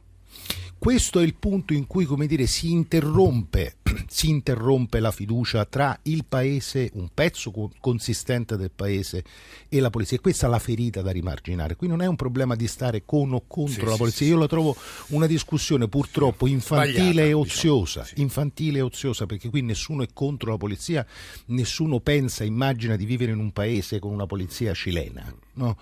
Questo 0.80 1.20
è 1.20 1.24
il 1.24 1.36
punto 1.36 1.74
in 1.74 1.88
cui, 1.88 2.06
come 2.06 2.26
dire, 2.26 2.48
si 2.48 2.72
interrompe, 2.72 3.76
si 4.08 4.30
interrompe 4.30 5.02
la 5.02 5.12
fiducia 5.12 5.66
tra 5.66 6.00
il 6.04 6.24
paese, 6.24 6.90
un 6.94 7.10
pezzo 7.14 7.52
consistente 7.82 8.56
del 8.56 8.72
paese 8.72 9.26
e 9.68 9.82
la 9.82 9.90
polizia. 9.90 10.16
E 10.16 10.22
questa 10.22 10.48
è 10.48 10.50
la 10.50 10.58
ferita 10.58 11.02
da 11.02 11.12
rimarginare. 11.12 11.76
Qui 11.76 11.90
non 11.90 12.02
è 12.02 12.06
un 12.06 12.16
problema 12.16 12.56
di 12.56 12.66
stare 12.66 13.04
con 13.04 13.34
o 13.34 13.44
contro 13.46 13.84
sì, 13.84 13.90
la 13.90 13.98
polizia. 13.98 14.26
Sì, 14.26 14.32
Io 14.32 14.40
la 14.40 14.48
trovo 14.48 14.74
una 15.08 15.28
discussione 15.28 15.90
purtroppo 15.90 16.48
infantile 16.48 17.28
e 17.28 17.34
oziosa, 17.34 18.04
diciamo, 18.04 18.22
infantile 18.22 18.78
e 18.78 18.82
oziosa, 18.82 19.26
perché 19.26 19.50
qui 19.50 19.62
nessuno 19.62 20.02
è 20.04 20.08
contro 20.14 20.52
la 20.52 20.58
polizia, 20.58 21.06
nessuno 21.48 22.00
pensa, 22.00 22.46
immagina 22.46 22.96
di 22.96 23.04
vivere 23.04 23.34
in 23.34 23.40
un 23.40 23.52
paese 23.52 24.00
con 24.00 24.14
una 24.14 24.26
polizia 24.26 24.74
cilena. 24.74 25.30
No? 25.56 25.78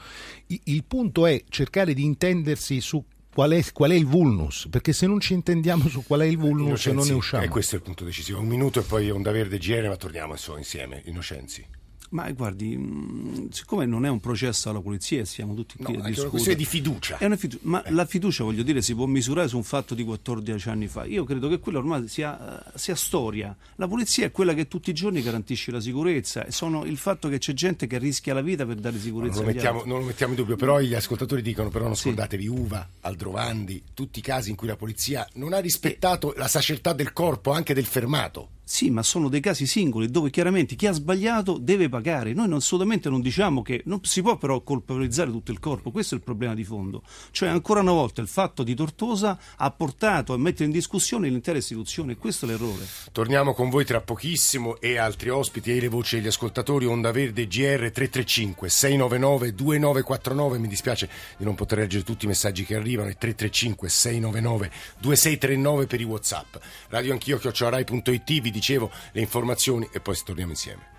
Il 0.47 0.83
punto 0.85 1.27
è 1.27 1.43
cercare 1.49 1.93
di 1.93 2.03
intendersi 2.03 2.81
su 2.81 3.03
qual 3.37 3.51
è, 3.51 3.63
qual 3.71 3.91
è, 3.91 3.93
il 3.93 4.07
vulnus, 4.07 4.67
perché 4.67 4.93
se 4.93 5.05
non 5.05 5.19
ci 5.19 5.33
intendiamo 5.33 5.87
su 5.89 6.03
qual 6.03 6.21
è 6.21 6.25
il 6.25 6.39
vulnus 6.39 6.65
Innocenzi, 6.65 6.97
non 6.97 7.05
ne 7.05 7.13
usciamo. 7.13 7.43
E 7.43 7.47
questo 7.49 7.75
è 7.75 7.77
il 7.77 7.83
punto 7.83 8.03
decisivo. 8.03 8.39
Un 8.39 8.47
minuto 8.47 8.79
e 8.79 8.81
poi 8.81 9.11
Onda 9.11 9.29
Verde 9.29 9.59
GR, 9.59 9.87
ma 9.87 9.95
torniamo 9.95 10.33
insieme. 10.57 11.03
Innocenzi. 11.05 11.63
Ma 12.09 12.31
guardi, 12.31 12.77
mm, 12.77 13.47
siccome 13.49 13.85
non 13.85 14.05
è 14.05 14.09
un 14.09 14.19
processo 14.19 14.69
alla 14.69 14.79
polizia, 14.79 15.25
siamo 15.25 15.53
tutti 15.53 15.75
qui 15.77 15.95
no, 15.95 16.03
a 16.03 16.07
discutere. 16.07 16.15
È 16.15 16.21
una 16.21 16.29
questione 16.29 16.57
di 16.57 16.65
fiducia. 16.65 17.17
È 17.17 17.35
fidu- 17.35 17.59
ma 17.63 17.83
eh. 17.83 17.91
la 17.91 18.05
fiducia, 18.05 18.43
voglio 18.43 18.63
dire, 18.63 18.81
si 18.81 18.95
può 18.95 19.05
misurare 19.05 19.47
su 19.47 19.57
un 19.57 19.63
fatto 19.63 19.93
di 19.93 20.03
14 20.03 20.69
anni 20.69 20.87
fa. 20.87 21.05
Io 21.05 21.23
credo 21.25 21.49
che 21.49 21.59
quello 21.59 21.79
ormai 21.79 22.07
sia, 22.07 22.63
sia 22.75 22.95
storia. 22.95 23.55
La 23.75 23.87
polizia 23.87 24.25
è 24.25 24.31
quella 24.31 24.53
che 24.53 24.67
tutti 24.67 24.89
i 24.89 24.93
giorni 24.93 25.21
garantisce 25.21 25.71
la 25.71 25.81
sicurezza. 25.81 26.45
E 26.45 26.51
sono 26.51 26.85
il 26.85 26.97
fatto 26.97 27.27
che 27.27 27.39
c'è 27.39 27.53
gente 27.53 27.87
che 27.87 27.97
rischia 27.97 28.33
la 28.33 28.41
vita 28.41 28.65
per 28.65 28.75
dare 28.75 28.97
sicurezza. 28.99 29.37
Non 29.37 29.47
lo, 29.47 29.53
mettiamo, 29.53 29.83
non 29.85 29.99
lo 29.99 30.05
mettiamo, 30.05 30.33
in 30.33 30.39
dubbio, 30.39 30.55
però 30.55 30.79
gli 30.79 30.93
ascoltatori 30.93 31.41
dicono: 31.41 31.69
però 31.69 31.85
non 31.85 31.95
scordatevi 31.95 32.43
sì. 32.43 32.49
Uva, 32.49 32.87
Aldrovandi, 33.01 33.83
tutti 33.93 34.19
i 34.19 34.21
casi 34.21 34.49
in 34.49 34.55
cui 34.55 34.67
la 34.67 34.77
polizia 34.77 35.27
non 35.33 35.51
ha 35.53 35.59
rispettato 35.59 36.33
la 36.37 36.47
sacertà 36.47 36.93
del 36.93 37.11
corpo, 37.11 37.51
anche 37.51 37.73
del 37.73 37.85
fermato. 37.85 38.55
Sì, 38.69 38.89
ma 38.89 39.01
sono 39.01 39.29
dei 39.29 39.39
casi 39.39 39.65
singoli 39.65 40.11
dove 40.11 40.29
chiaramente 40.29 40.75
chi 40.75 40.87
ha 40.87 40.91
sbagliato 40.91 41.57
deve 41.57 41.87
pagare. 41.87 42.33
Noi 42.33 42.51
assolutamente 42.51 43.09
non 43.09 43.21
diciamo 43.21 43.61
che 43.61 43.81
non 43.85 44.01
si 44.03 44.21
può 44.21 44.35
però 44.35 44.59
colpevolizzare 44.59 45.31
tutto 45.31 45.51
il 45.51 45.59
corpo, 45.59 45.89
questo 45.89 46.15
è 46.15 46.17
il 46.17 46.23
problema 46.25 46.53
di 46.53 46.65
fondo. 46.65 47.01
Cioè 47.31 47.47
ancora 47.47 47.79
una 47.79 47.93
volta 47.93 48.19
il 48.19 48.27
fatto 48.27 48.63
di 48.63 48.75
Tortosa 48.75 49.39
ha 49.55 49.71
portato 49.71 50.33
a 50.33 50.37
mettere 50.37 50.65
in 50.65 50.71
discussione 50.71 51.29
l'intera 51.29 51.57
istituzione 51.57 52.11
e 52.11 52.17
questo 52.17 52.43
è 52.43 52.49
l'errore. 52.49 52.85
Torniamo 53.13 53.53
con 53.53 53.69
voi 53.69 53.85
tra 53.85 54.01
pochissimo 54.01 54.81
e 54.81 54.97
altri 54.97 55.29
ospiti 55.29 55.71
e 55.71 55.79
le 55.79 55.87
voci 55.87 56.17
degli 56.17 56.27
ascoltatori 56.27 56.85
Onda 56.85 57.13
Verde 57.13 57.47
GR 57.47 57.89
335 57.89 58.67
699 58.67 59.55
2949. 59.55 60.57
Mi 60.57 60.67
dispiace 60.67 61.09
di 61.37 61.45
non 61.45 61.55
poter 61.55 61.77
leggere 61.77 62.03
tutti 62.03 62.25
i 62.25 62.27
messaggi 62.27 62.65
che 62.65 62.75
arrivano, 62.75 63.07
è 63.07 63.15
335 63.17 63.87
699 63.87 64.71
2639 64.99 65.87
per 65.87 66.01
i 66.01 66.03
WhatsApp. 66.03 66.55
Radio 66.89 67.13
Anch'io 67.13 67.37
chiocciorai.it 67.37 68.55
dicevo 68.57 68.91
le 69.11 69.21
informazioni 69.21 69.87
e 69.91 69.99
poi 69.99 70.15
torniamo 70.23 70.51
insieme. 70.51 70.96